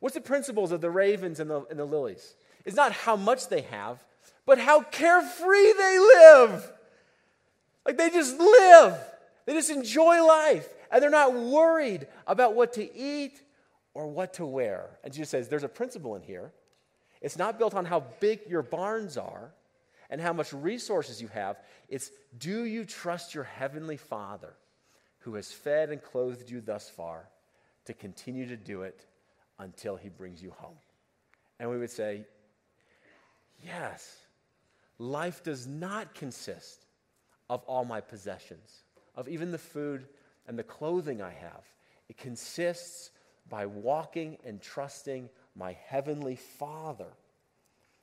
What's 0.00 0.16
the 0.16 0.20
principles 0.20 0.70
of 0.70 0.82
the 0.82 0.90
ravens 0.90 1.40
and 1.40 1.48
the, 1.48 1.64
and 1.70 1.78
the 1.78 1.86
lilies? 1.86 2.34
It's 2.64 2.76
not 2.76 2.92
how 2.92 3.16
much 3.16 3.48
they 3.48 3.62
have, 3.62 4.02
but 4.46 4.58
how 4.58 4.82
carefree 4.82 5.72
they 5.72 5.98
live. 5.98 6.70
Like 7.86 7.98
they 7.98 8.10
just 8.10 8.38
live, 8.38 8.98
they 9.46 9.52
just 9.52 9.70
enjoy 9.70 10.24
life, 10.24 10.68
and 10.90 11.02
they're 11.02 11.10
not 11.10 11.34
worried 11.34 12.06
about 12.26 12.54
what 12.54 12.74
to 12.74 12.96
eat 12.96 13.40
or 13.92 14.06
what 14.06 14.34
to 14.34 14.46
wear. 14.46 14.98
And 15.04 15.12
Jesus 15.12 15.30
says 15.30 15.48
there's 15.48 15.64
a 15.64 15.68
principle 15.68 16.16
in 16.16 16.22
here. 16.22 16.52
It's 17.20 17.38
not 17.38 17.58
built 17.58 17.74
on 17.74 17.84
how 17.84 18.04
big 18.20 18.40
your 18.48 18.62
barns 18.62 19.16
are 19.16 19.52
and 20.10 20.20
how 20.20 20.32
much 20.32 20.52
resources 20.52 21.20
you 21.22 21.28
have. 21.28 21.56
It's 21.88 22.10
do 22.36 22.64
you 22.64 22.84
trust 22.84 23.34
your 23.34 23.44
heavenly 23.44 23.96
Father 23.96 24.54
who 25.20 25.34
has 25.34 25.50
fed 25.50 25.90
and 25.90 26.02
clothed 26.02 26.50
you 26.50 26.60
thus 26.60 26.88
far 26.90 27.28
to 27.86 27.94
continue 27.94 28.46
to 28.46 28.56
do 28.56 28.82
it 28.82 29.06
until 29.58 29.96
he 29.96 30.08
brings 30.08 30.42
you 30.42 30.50
home? 30.50 30.76
And 31.58 31.70
we 31.70 31.78
would 31.78 31.90
say, 31.90 32.26
yes, 33.64 34.16
life 34.98 35.42
does 35.42 35.66
not 35.66 36.14
consist 36.14 36.86
of 37.48 37.62
all 37.64 37.84
my 37.84 38.00
possessions, 38.00 38.84
of 39.14 39.28
even 39.28 39.52
the 39.52 39.58
food 39.58 40.06
and 40.46 40.58
the 40.58 40.62
clothing 40.62 41.22
I 41.22 41.32
have. 41.32 41.64
It 42.08 42.16
consists 42.16 43.10
by 43.48 43.66
walking 43.66 44.38
and 44.44 44.60
trusting 44.60 45.28
my 45.56 45.76
heavenly 45.86 46.36
Father. 46.36 47.12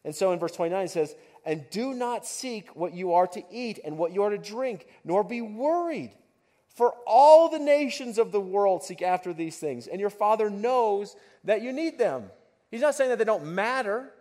And 0.03 0.15
so 0.15 0.31
in 0.31 0.39
verse 0.39 0.53
29 0.53 0.85
it 0.85 0.89
says, 0.89 1.15
And 1.45 1.69
do 1.69 1.93
not 1.93 2.25
seek 2.25 2.75
what 2.75 2.93
you 2.93 3.13
are 3.13 3.27
to 3.27 3.43
eat 3.51 3.79
and 3.83 3.97
what 3.97 4.13
you 4.13 4.23
are 4.23 4.29
to 4.29 4.37
drink, 4.37 4.87
nor 5.03 5.23
be 5.23 5.41
worried. 5.41 6.11
For 6.75 6.93
all 7.05 7.49
the 7.49 7.59
nations 7.59 8.17
of 8.17 8.31
the 8.31 8.39
world 8.39 8.83
seek 8.83 9.01
after 9.01 9.33
these 9.33 9.57
things, 9.57 9.87
and 9.87 9.99
your 9.99 10.09
Father 10.09 10.49
knows 10.49 11.15
that 11.43 11.61
you 11.61 11.73
need 11.73 11.99
them. 11.99 12.31
He's 12.69 12.81
not 12.81 12.95
saying 12.95 13.09
that 13.09 13.19
they 13.19 13.25
don't 13.25 13.45
matter, 13.45 14.13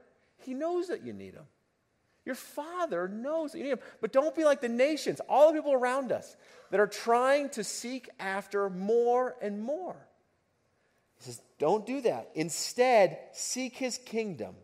He 0.45 0.55
knows 0.55 0.89
that 0.89 1.03
you 1.05 1.13
need 1.13 1.35
him. 1.35 1.47
Your 2.25 2.35
Father 2.35 3.09
knows 3.09 3.53
that 3.53 3.59
you 3.59 3.65
need 3.65 3.71
Him. 3.71 3.81
But 4.01 4.13
don't 4.13 4.35
be 4.35 4.45
like 4.45 4.61
the 4.61 4.69
nations, 4.69 5.21
all 5.29 5.49
the 5.49 5.59
people 5.59 5.73
around 5.73 6.13
us 6.13 6.37
that 6.71 6.81
are 6.81 6.87
trying 6.87 7.49
to 7.51 7.65
seek 7.65 8.09
after 8.19 8.69
more 8.69 9.37
and 9.41 9.63
more. 9.63 9.97
He 11.19 11.25
says, 11.25 11.41
don't 11.59 11.87
do 11.87 12.01
that. 12.03 12.31
Instead, 12.35 13.19
seek 13.33 13.77
His 13.77 13.99
kingdom, 13.99 14.55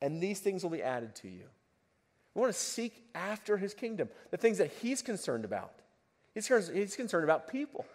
and 0.00 0.22
these 0.22 0.40
things 0.40 0.62
will 0.62 0.70
be 0.70 0.82
added 0.82 1.14
to 1.16 1.28
you. 1.28 1.44
We 2.34 2.40
want 2.40 2.52
to 2.52 2.58
seek 2.58 3.02
after 3.14 3.56
His 3.56 3.72
kingdom, 3.72 4.08
the 4.30 4.36
things 4.36 4.58
that 4.58 4.70
He's 4.82 5.00
concerned 5.02 5.44
about. 5.44 5.72
He's, 6.34 6.48
he's 6.68 6.96
concerned 6.96 7.24
about 7.24 7.48
people, 7.48 7.86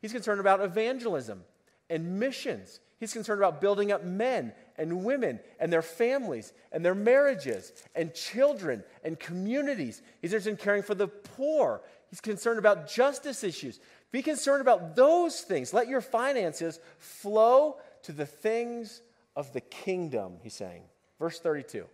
He's 0.00 0.12
concerned 0.12 0.40
about 0.40 0.60
evangelism 0.60 1.42
and 1.90 2.18
missions. 2.18 2.80
He's 2.98 3.12
concerned 3.12 3.40
about 3.40 3.60
building 3.60 3.92
up 3.92 4.04
men 4.04 4.52
and 4.78 5.04
women 5.04 5.40
and 5.60 5.72
their 5.72 5.82
families 5.82 6.52
and 6.72 6.84
their 6.84 6.94
marriages 6.94 7.72
and 7.94 8.14
children 8.14 8.82
and 9.04 9.18
communities. 9.18 10.00
He's 10.22 10.32
interested 10.32 10.50
in 10.50 10.56
caring 10.56 10.82
for 10.82 10.94
the 10.94 11.08
poor. 11.08 11.82
He's 12.08 12.20
concerned 12.20 12.58
about 12.58 12.88
justice 12.88 13.44
issues. 13.44 13.80
Be 14.12 14.22
concerned 14.22 14.62
about 14.62 14.96
those 14.96 15.42
things. 15.42 15.74
Let 15.74 15.88
your 15.88 16.00
finances 16.00 16.80
flow 16.98 17.76
to 18.04 18.12
the 18.12 18.26
things 18.26 19.02
of 19.34 19.52
the 19.52 19.60
kingdom, 19.60 20.38
he's 20.42 20.54
saying. 20.54 20.82
Verse 21.18 21.38
32 21.38 21.84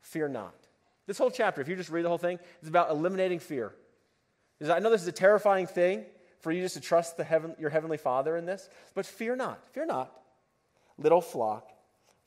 Fear 0.00 0.28
not. 0.28 0.54
This 1.06 1.18
whole 1.18 1.30
chapter, 1.30 1.60
if 1.60 1.68
you 1.68 1.76
just 1.76 1.90
read 1.90 2.04
the 2.04 2.08
whole 2.08 2.18
thing, 2.18 2.38
is 2.62 2.68
about 2.68 2.90
eliminating 2.90 3.40
fear. 3.40 3.74
I 4.62 4.78
know 4.78 4.90
this 4.90 5.02
is 5.02 5.08
a 5.08 5.12
terrifying 5.12 5.66
thing 5.66 6.04
for 6.44 6.52
you 6.52 6.60
just 6.60 6.74
to 6.74 6.80
trust 6.80 7.16
the 7.16 7.24
heaven, 7.24 7.56
your 7.58 7.70
heavenly 7.70 7.96
Father 7.96 8.36
in 8.36 8.44
this, 8.44 8.68
but 8.94 9.06
fear 9.06 9.34
not. 9.34 9.64
Fear 9.72 9.86
not, 9.86 10.12
little 10.98 11.22
flock. 11.22 11.72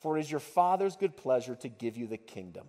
for 0.00 0.16
it 0.16 0.20
is 0.20 0.30
your 0.30 0.40
Father's 0.40 0.96
good 0.96 1.16
pleasure 1.16 1.54
to 1.56 1.68
give 1.68 1.96
you 1.96 2.08
the 2.08 2.16
kingdom. 2.16 2.66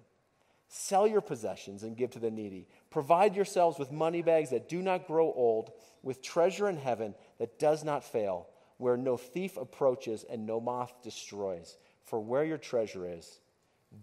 Sell 0.68 1.08
your 1.08 1.22
possessions 1.22 1.82
and 1.82 1.98
give 1.98 2.12
to 2.12 2.20
the 2.20 2.30
needy. 2.30 2.68
Provide 2.92 3.36
yourselves 3.36 3.80
with 3.80 3.92
money 3.92 4.22
bags 4.22 4.52
that 4.52 4.70
do 4.70 4.82
not 4.84 5.08
grow 5.08 5.34
old, 5.34 5.72
with 6.04 6.22
treasure 6.22 6.70
in 6.70 6.78
heaven 6.78 7.16
that 7.40 7.58
does 7.58 7.84
not 7.84 8.04
fail, 8.04 8.48
where 8.78 8.96
no 8.96 9.18
thief 9.18 9.58
approaches 9.58 10.24
and 10.30 10.46
no 10.46 10.60
moth 10.60 10.94
destroys. 11.02 11.78
For 12.04 12.20
where 12.20 12.44
your 12.44 12.60
treasure 12.60 13.08
is, 13.10 13.40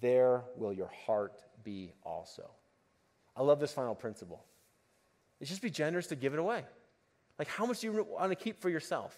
there 0.01 0.43
will 0.57 0.73
your 0.73 0.91
heart 1.07 1.41
be 1.63 1.93
also. 2.03 2.51
I 3.37 3.43
love 3.43 3.61
this 3.61 3.73
final 3.73 3.95
principle. 3.95 4.45
It's 5.41 5.51
just 5.51 5.63
be 5.63 5.71
generous 5.71 6.09
to 6.09 6.17
give 6.17 6.33
it 6.33 6.41
away. 6.41 6.65
Like, 7.39 7.49
how 7.49 7.67
much 7.67 7.81
do 7.81 7.87
you 7.89 8.07
want 8.09 8.31
to 8.31 8.37
keep 8.37 8.61
for 8.61 8.71
yourself? 8.71 9.17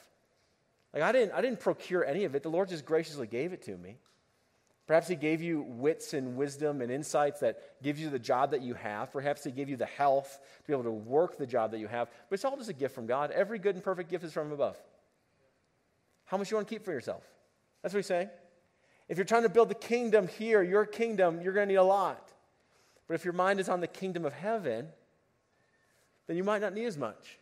Like, 0.92 1.02
I 1.02 1.12
didn't, 1.12 1.32
I 1.32 1.40
didn't 1.40 1.60
procure 1.60 2.04
any 2.04 2.24
of 2.24 2.34
it. 2.34 2.42
The 2.42 2.48
Lord 2.48 2.68
just 2.68 2.84
graciously 2.84 3.26
gave 3.26 3.52
it 3.52 3.62
to 3.62 3.76
me. 3.76 3.98
Perhaps 4.86 5.06
He 5.06 5.16
gave 5.16 5.42
you 5.42 5.60
wits 5.60 6.14
and 6.14 6.36
wisdom 6.36 6.80
and 6.80 6.90
insights 6.90 7.40
that 7.40 7.82
gives 7.82 8.00
you 8.00 8.08
the 8.08 8.18
job 8.18 8.52
that 8.52 8.62
you 8.62 8.74
have. 8.74 9.12
Perhaps 9.12 9.44
He 9.44 9.50
gave 9.50 9.68
you 9.68 9.76
the 9.76 9.86
health 9.86 10.40
to 10.62 10.66
be 10.66 10.72
able 10.72 10.84
to 10.84 10.90
work 10.90 11.36
the 11.36 11.46
job 11.46 11.72
that 11.72 11.78
you 11.78 11.86
have. 11.86 12.08
But 12.28 12.34
it's 12.34 12.44
all 12.44 12.56
just 12.56 12.70
a 12.70 12.74
gift 12.74 12.94
from 12.94 13.06
God. 13.06 13.30
Every 13.30 13.58
good 13.58 13.74
and 13.74 13.84
perfect 13.84 14.10
gift 14.10 14.24
is 14.24 14.32
from 14.32 14.50
above. 14.50 14.78
How 16.24 16.38
much 16.38 16.50
you 16.50 16.56
want 16.56 16.68
to 16.68 16.74
keep 16.74 16.84
for 16.84 16.92
yourself? 16.92 17.22
That's 17.82 17.92
what 17.92 17.98
He's 17.98 18.06
saying. 18.06 18.30
If 19.08 19.16
you're 19.16 19.26
trying 19.26 19.44
to 19.44 19.48
build 19.48 19.68
the 19.68 19.74
kingdom 19.74 20.26
here, 20.26 20.62
your 20.62 20.84
kingdom, 20.84 21.40
you're 21.42 21.52
going 21.52 21.68
to 21.68 21.72
need 21.72 21.78
a 21.78 21.82
lot. 21.82 22.30
But 23.06 23.14
if 23.14 23.24
your 23.24 23.32
mind 23.32 23.60
is 23.60 23.68
on 23.68 23.80
the 23.80 23.86
kingdom 23.86 24.24
of 24.24 24.34
heaven, 24.34 24.88
then 26.26 26.36
you 26.36 26.44
might 26.44 26.60
not 26.60 26.74
need 26.74 26.84
as 26.84 26.98
much. 26.98 27.38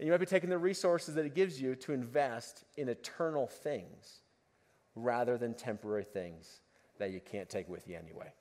And 0.00 0.06
you 0.06 0.12
might 0.12 0.20
be 0.20 0.24
taking 0.24 0.48
the 0.48 0.56
resources 0.56 1.14
that 1.16 1.26
it 1.26 1.34
gives 1.34 1.60
you 1.60 1.74
to 1.76 1.92
invest 1.92 2.64
in 2.78 2.88
eternal 2.88 3.46
things 3.46 4.22
rather 4.94 5.36
than 5.36 5.52
temporary 5.52 6.04
things 6.04 6.62
that 6.98 7.10
you 7.10 7.20
can't 7.20 7.50
take 7.50 7.68
with 7.68 7.86
you 7.86 7.98
anyway. 7.98 8.32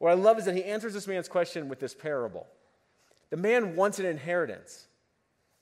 What 0.00 0.10
I 0.10 0.14
love 0.14 0.40
is 0.40 0.46
that 0.46 0.56
he 0.56 0.64
answers 0.64 0.92
this 0.92 1.06
man's 1.06 1.28
question 1.28 1.68
with 1.68 1.78
this 1.78 1.94
parable. 1.94 2.48
The 3.30 3.36
man 3.36 3.76
wants 3.76 4.00
an 4.00 4.06
inheritance. 4.06 4.88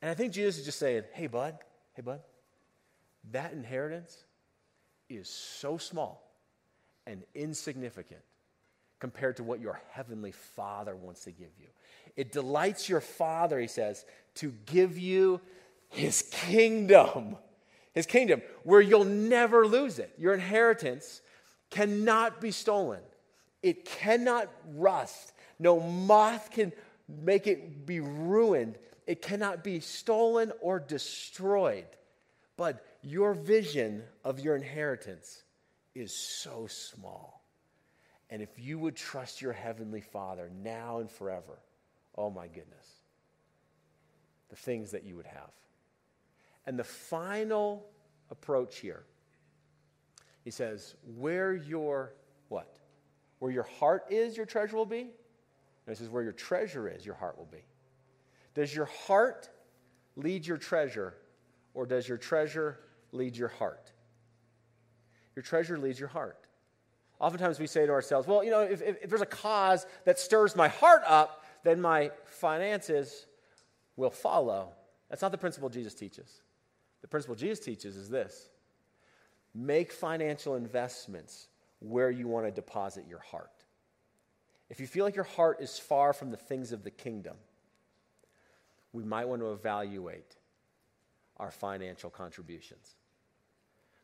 And 0.00 0.10
I 0.10 0.14
think 0.14 0.32
Jesus 0.32 0.60
is 0.60 0.64
just 0.64 0.78
saying, 0.78 1.02
hey, 1.12 1.26
bud, 1.26 1.58
hey, 1.92 2.00
bud, 2.00 2.20
that 3.32 3.52
inheritance 3.52 4.24
is 5.10 5.28
so 5.28 5.76
small 5.76 6.32
and 7.06 7.24
insignificant 7.34 8.22
compared 9.00 9.36
to 9.36 9.44
what 9.44 9.60
your 9.60 9.80
heavenly 9.90 10.32
Father 10.32 10.96
wants 10.96 11.24
to 11.24 11.30
give 11.30 11.50
you. 11.58 11.68
It 12.16 12.32
delights 12.32 12.88
your 12.88 13.00
Father, 13.00 13.60
he 13.60 13.68
says, 13.68 14.04
to 14.36 14.52
give 14.66 14.98
you 14.98 15.40
his 15.88 16.22
kingdom. 16.30 17.36
His 17.94 18.06
kingdom, 18.06 18.42
where 18.62 18.80
you'll 18.80 19.04
never 19.04 19.66
lose 19.66 19.98
it. 19.98 20.12
Your 20.18 20.34
inheritance 20.34 21.20
cannot 21.70 22.40
be 22.40 22.50
stolen, 22.50 23.00
it 23.62 23.84
cannot 23.84 24.48
rust. 24.74 25.32
No 25.58 25.80
moth 25.80 26.50
can 26.52 26.72
make 27.08 27.46
it 27.46 27.84
be 27.84 27.98
ruined. 28.00 28.78
It 29.08 29.22
cannot 29.22 29.64
be 29.64 29.80
stolen 29.80 30.52
or 30.60 30.78
destroyed. 30.78 31.86
But 32.56 32.84
your 33.02 33.34
vision 33.34 34.04
of 34.24 34.38
your 34.38 34.54
inheritance 34.54 35.42
is 35.94 36.14
so 36.14 36.66
small. 36.68 37.37
And 38.30 38.42
if 38.42 38.58
you 38.58 38.78
would 38.78 38.94
trust 38.94 39.40
your 39.40 39.52
heavenly 39.52 40.00
Father 40.00 40.50
now 40.62 40.98
and 40.98 41.10
forever, 41.10 41.58
oh 42.16 42.30
my 42.30 42.46
goodness, 42.46 42.86
the 44.50 44.56
things 44.56 44.90
that 44.90 45.04
you 45.04 45.16
would 45.16 45.26
have. 45.26 45.50
And 46.66 46.78
the 46.78 46.84
final 46.84 47.86
approach 48.30 48.78
here, 48.78 49.04
he 50.44 50.50
says, 50.50 50.94
where 51.16 51.54
your 51.54 52.14
what? 52.48 52.78
Where 53.38 53.50
your 53.50 53.66
heart 53.78 54.04
is, 54.10 54.36
your 54.36 54.46
treasure 54.46 54.76
will 54.76 54.86
be. 54.86 55.00
And 55.00 55.10
he 55.86 55.94
says, 55.94 56.10
where 56.10 56.22
your 56.22 56.32
treasure 56.32 56.88
is, 56.88 57.06
your 57.06 57.14
heart 57.14 57.38
will 57.38 57.48
be. 57.50 57.64
Does 58.54 58.74
your 58.74 58.86
heart 58.86 59.48
lead 60.16 60.46
your 60.46 60.56
treasure, 60.58 61.14
or 61.74 61.86
does 61.86 62.08
your 62.08 62.18
treasure 62.18 62.80
lead 63.12 63.36
your 63.36 63.48
heart? 63.48 63.92
Your 65.36 65.42
treasure 65.42 65.78
leads 65.78 66.00
your 66.00 66.08
heart. 66.08 66.46
Oftentimes 67.20 67.58
we 67.58 67.66
say 67.66 67.84
to 67.84 67.92
ourselves, 67.92 68.28
well, 68.28 68.44
you 68.44 68.50
know, 68.50 68.60
if, 68.60 68.80
if, 68.80 69.02
if, 69.02 69.10
there's 69.10 69.22
a 69.22 69.26
cause 69.26 69.86
that 70.04 70.18
stirs 70.18 70.54
my 70.54 70.68
heart 70.68 71.02
up, 71.06 71.44
then 71.64 71.80
my 71.80 72.12
finances 72.26 73.26
will 73.96 74.10
follow. 74.10 74.72
That's 75.10 75.22
not 75.22 75.32
the 75.32 75.38
principle 75.38 75.68
Jesus 75.68 75.94
teaches. 75.94 76.42
The 77.02 77.08
principle 77.08 77.34
Jesus 77.34 77.58
teaches 77.60 77.96
is 77.96 78.08
this 78.08 78.50
make 79.54 79.92
financial 79.92 80.54
investments 80.54 81.48
where 81.80 82.10
you 82.10 82.28
want 82.28 82.46
to 82.46 82.52
deposit 82.52 83.04
your 83.08 83.18
heart. 83.18 83.50
If 84.70 84.78
you 84.78 84.86
feel 84.86 85.04
like 85.04 85.16
your 85.16 85.24
heart 85.24 85.58
is 85.60 85.78
far 85.78 86.12
from 86.12 86.30
the 86.30 86.36
things 86.36 86.72
of 86.72 86.84
the 86.84 86.90
kingdom, 86.90 87.36
we 88.92 89.04
might 89.04 89.26
want 89.26 89.40
to 89.42 89.52
evaluate 89.52 90.36
our 91.38 91.50
financial 91.50 92.10
contributions. 92.10 92.96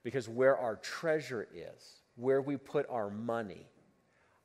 Because 0.03 0.29
where 0.29 0.57
our 0.57 0.77
treasure 0.77 1.47
is, 1.55 2.01
where 2.17 2.41
we 2.41 2.57
put 2.57 2.87
our 2.89 3.11
money, 3.11 3.67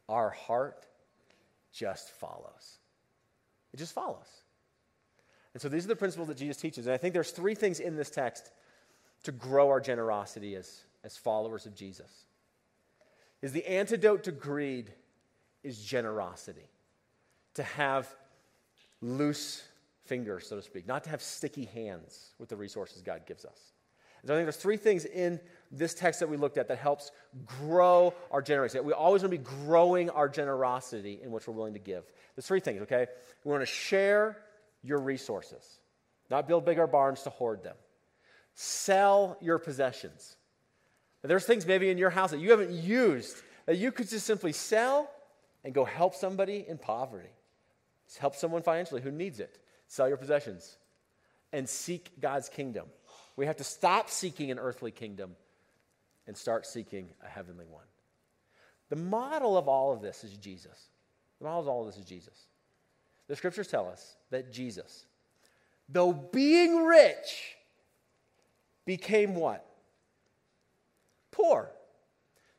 our 0.07 0.29
heart 0.29 0.85
just 1.71 2.09
follows. 2.11 2.79
It 3.73 3.77
just 3.77 3.93
follows. 3.93 4.27
And 5.53 5.61
so 5.61 5.69
these 5.69 5.85
are 5.85 5.89
the 5.89 5.95
principles 5.95 6.27
that 6.27 6.37
Jesus 6.37 6.57
teaches. 6.57 6.85
And 6.85 6.93
I 6.93 6.97
think 6.97 7.13
there's 7.13 7.31
three 7.31 7.55
things 7.55 7.79
in 7.79 7.95
this 7.95 8.09
text 8.09 8.51
to 9.23 9.31
grow 9.31 9.69
our 9.69 9.79
generosity 9.79 10.55
as, 10.55 10.81
as 11.03 11.17
followers 11.17 11.65
of 11.65 11.75
Jesus. 11.75 12.25
Is 13.41 13.51
the 13.51 13.65
antidote 13.67 14.23
to 14.23 14.31
greed 14.31 14.91
is 15.63 15.83
generosity. 15.83 16.69
To 17.55 17.63
have 17.63 18.07
loose 19.01 19.63
fingers, 20.05 20.47
so 20.47 20.55
to 20.55 20.61
speak, 20.61 20.87
not 20.87 21.03
to 21.05 21.09
have 21.09 21.21
sticky 21.21 21.65
hands 21.65 22.31
with 22.37 22.49
the 22.49 22.55
resources 22.55 23.01
God 23.01 23.25
gives 23.25 23.45
us. 23.45 23.73
So 24.25 24.33
I 24.33 24.37
think 24.37 24.45
there's 24.45 24.57
three 24.57 24.77
things 24.77 25.05
in 25.05 25.39
this 25.71 25.93
text 25.93 26.19
that 26.19 26.29
we 26.29 26.37
looked 26.37 26.57
at 26.57 26.67
that 26.67 26.77
helps 26.77 27.11
grow 27.45 28.13
our 28.31 28.41
generosity. 28.41 28.83
We 28.83 28.93
always 28.93 29.21
want 29.21 29.33
to 29.33 29.37
be 29.37 29.43
growing 29.65 30.09
our 30.09 30.27
generosity 30.27 31.19
in 31.23 31.31
which 31.31 31.47
we're 31.47 31.53
willing 31.53 31.73
to 31.73 31.79
give. 31.79 32.03
There's 32.35 32.45
three 32.45 32.59
things, 32.59 32.81
okay? 32.83 33.07
We 33.43 33.51
want 33.51 33.61
to 33.61 33.67
share 33.67 34.37
your 34.83 34.99
resources, 34.99 35.79
not 36.29 36.47
build 36.47 36.65
bigger 36.65 36.87
barns 36.87 37.21
to 37.23 37.29
hoard 37.29 37.63
them. 37.63 37.75
Sell 38.55 39.37
your 39.41 39.59
possessions. 39.59 40.35
there's 41.21 41.45
things 41.45 41.65
maybe 41.65 41.89
in 41.89 41.97
your 41.97 42.09
house 42.09 42.31
that 42.31 42.39
you 42.39 42.51
haven't 42.51 42.71
used 42.71 43.37
that 43.65 43.77
you 43.77 43.91
could 43.91 44.09
just 44.09 44.25
simply 44.25 44.51
sell 44.51 45.09
and 45.63 45.73
go 45.73 45.85
help 45.85 46.15
somebody 46.15 46.65
in 46.67 46.77
poverty. 46.77 47.29
help 48.19 48.35
someone 48.35 48.63
financially 48.63 49.01
who 49.01 49.11
needs 49.11 49.39
it. 49.39 49.59
Sell 49.87 50.07
your 50.07 50.17
possessions 50.17 50.77
and 51.51 51.67
seek 51.67 52.19
God's 52.19 52.49
kingdom. 52.49 52.87
We 53.39 53.45
have 53.45 53.55
to 53.55 53.63
stop 53.63 54.09
seeking 54.09 54.51
an 54.51 54.59
earthly 54.59 54.91
kingdom 54.91 55.37
and 56.27 56.35
start 56.35 56.65
seeking 56.65 57.07
a 57.25 57.29
heavenly 57.29 57.63
one. 57.63 57.85
The 58.89 58.97
model 58.97 59.57
of 59.57 59.69
all 59.69 59.93
of 59.93 60.01
this 60.01 60.25
is 60.25 60.33
Jesus. 60.33 60.89
The 61.39 61.45
model 61.45 61.61
of 61.61 61.69
all 61.69 61.79
of 61.79 61.87
this 61.87 62.03
is 62.03 62.03
Jesus. 62.03 62.37
The 63.29 63.37
scriptures 63.37 63.69
tell 63.69 63.87
us 63.87 64.17
that 64.29 64.51
Jesus, 64.51 65.05
though 65.87 66.11
being 66.11 66.83
rich, 66.83 67.55
became 68.85 69.35
what? 69.35 69.65
Poor. 71.31 71.71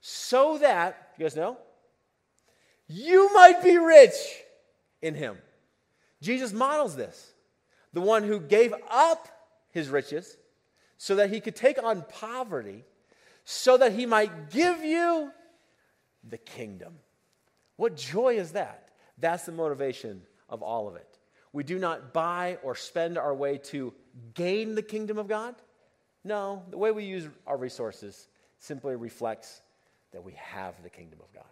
So 0.01 0.57
that, 0.57 1.11
you 1.19 1.27
guys 1.27 1.37
know? 1.37 1.59
You 2.89 3.31
might 3.35 3.63
be 3.63 3.77
rich 3.77 4.15
in 5.03 5.15
him. 5.15 5.37
Jesus 6.23 6.55
models 6.55 6.97
this. 6.97 7.35
The 7.93 8.01
one 8.01 8.23
who 8.23 8.41
gave 8.41 8.73
up 8.91 9.29
his 9.73 9.91
riches 9.91 10.39
so 11.03 11.15
that 11.15 11.31
he 11.31 11.41
could 11.41 11.57
take 11.57 11.83
on 11.83 12.05
poverty, 12.11 12.85
so 13.47 13.79
that 13.79 13.95
he 13.95 14.05
might 14.05 14.51
give 14.51 14.85
you 14.85 15.31
the 16.29 16.37
kingdom. 16.37 16.93
What 17.77 17.97
joy 17.97 18.35
is 18.35 18.53
that? 18.53 18.91
That's 19.17 19.47
the 19.47 19.53
motivation 19.53 20.21
of 20.51 20.61
all 20.61 20.89
of 20.89 20.97
it. 20.97 21.19
We 21.55 21.65
do 21.65 21.79
not 21.79 22.13
buy 22.13 22.59
or 22.63 22.75
spend 22.75 23.17
our 23.17 23.35
way 23.35 23.57
to 23.69 23.95
gain 24.35 24.75
the 24.75 24.83
kingdom 24.83 25.17
of 25.17 25.27
God. 25.27 25.55
No, 26.23 26.65
the 26.69 26.77
way 26.77 26.91
we 26.91 27.05
use 27.05 27.27
our 27.47 27.57
resources 27.57 28.29
simply 28.59 28.95
reflects 28.95 29.63
that 30.13 30.23
we 30.23 30.35
have 30.35 30.83
the 30.83 30.91
kingdom 30.91 31.21
of 31.23 31.33
God. 31.33 31.45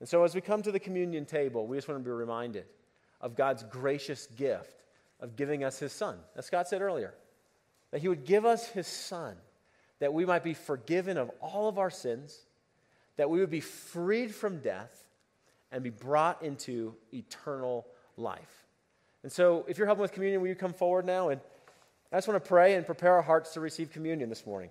And 0.00 0.08
so, 0.08 0.24
as 0.24 0.34
we 0.34 0.40
come 0.40 0.62
to 0.62 0.72
the 0.72 0.80
communion 0.80 1.26
table, 1.26 1.66
we 1.66 1.76
just 1.76 1.88
want 1.88 2.00
to 2.00 2.04
be 2.04 2.10
reminded 2.10 2.64
of 3.20 3.36
God's 3.36 3.64
gracious 3.64 4.28
gift 4.28 4.82
of 5.20 5.36
giving 5.36 5.62
us 5.62 5.78
His 5.78 5.92
Son. 5.92 6.16
As 6.36 6.46
Scott 6.46 6.68
said 6.68 6.80
earlier, 6.80 7.12
that 7.96 8.02
He 8.02 8.08
would 8.08 8.26
give 8.26 8.44
us 8.44 8.68
His 8.68 8.86
Son, 8.86 9.34
that 10.00 10.12
we 10.12 10.26
might 10.26 10.44
be 10.44 10.52
forgiven 10.52 11.16
of 11.16 11.30
all 11.40 11.66
of 11.66 11.78
our 11.78 11.88
sins, 11.88 12.44
that 13.16 13.30
we 13.30 13.40
would 13.40 13.48
be 13.48 13.60
freed 13.60 14.34
from 14.34 14.58
death, 14.58 15.08
and 15.72 15.82
be 15.82 15.88
brought 15.88 16.42
into 16.42 16.94
eternal 17.14 17.86
life. 18.18 18.66
And 19.22 19.32
so, 19.32 19.64
if 19.66 19.78
you're 19.78 19.86
helping 19.86 20.02
with 20.02 20.12
communion, 20.12 20.42
will 20.42 20.48
you 20.48 20.54
come 20.54 20.74
forward 20.74 21.06
now? 21.06 21.30
And 21.30 21.40
I 22.12 22.18
just 22.18 22.28
want 22.28 22.44
to 22.44 22.46
pray 22.46 22.74
and 22.74 22.84
prepare 22.84 23.14
our 23.14 23.22
hearts 23.22 23.54
to 23.54 23.60
receive 23.60 23.90
communion 23.90 24.28
this 24.28 24.44
morning. 24.44 24.68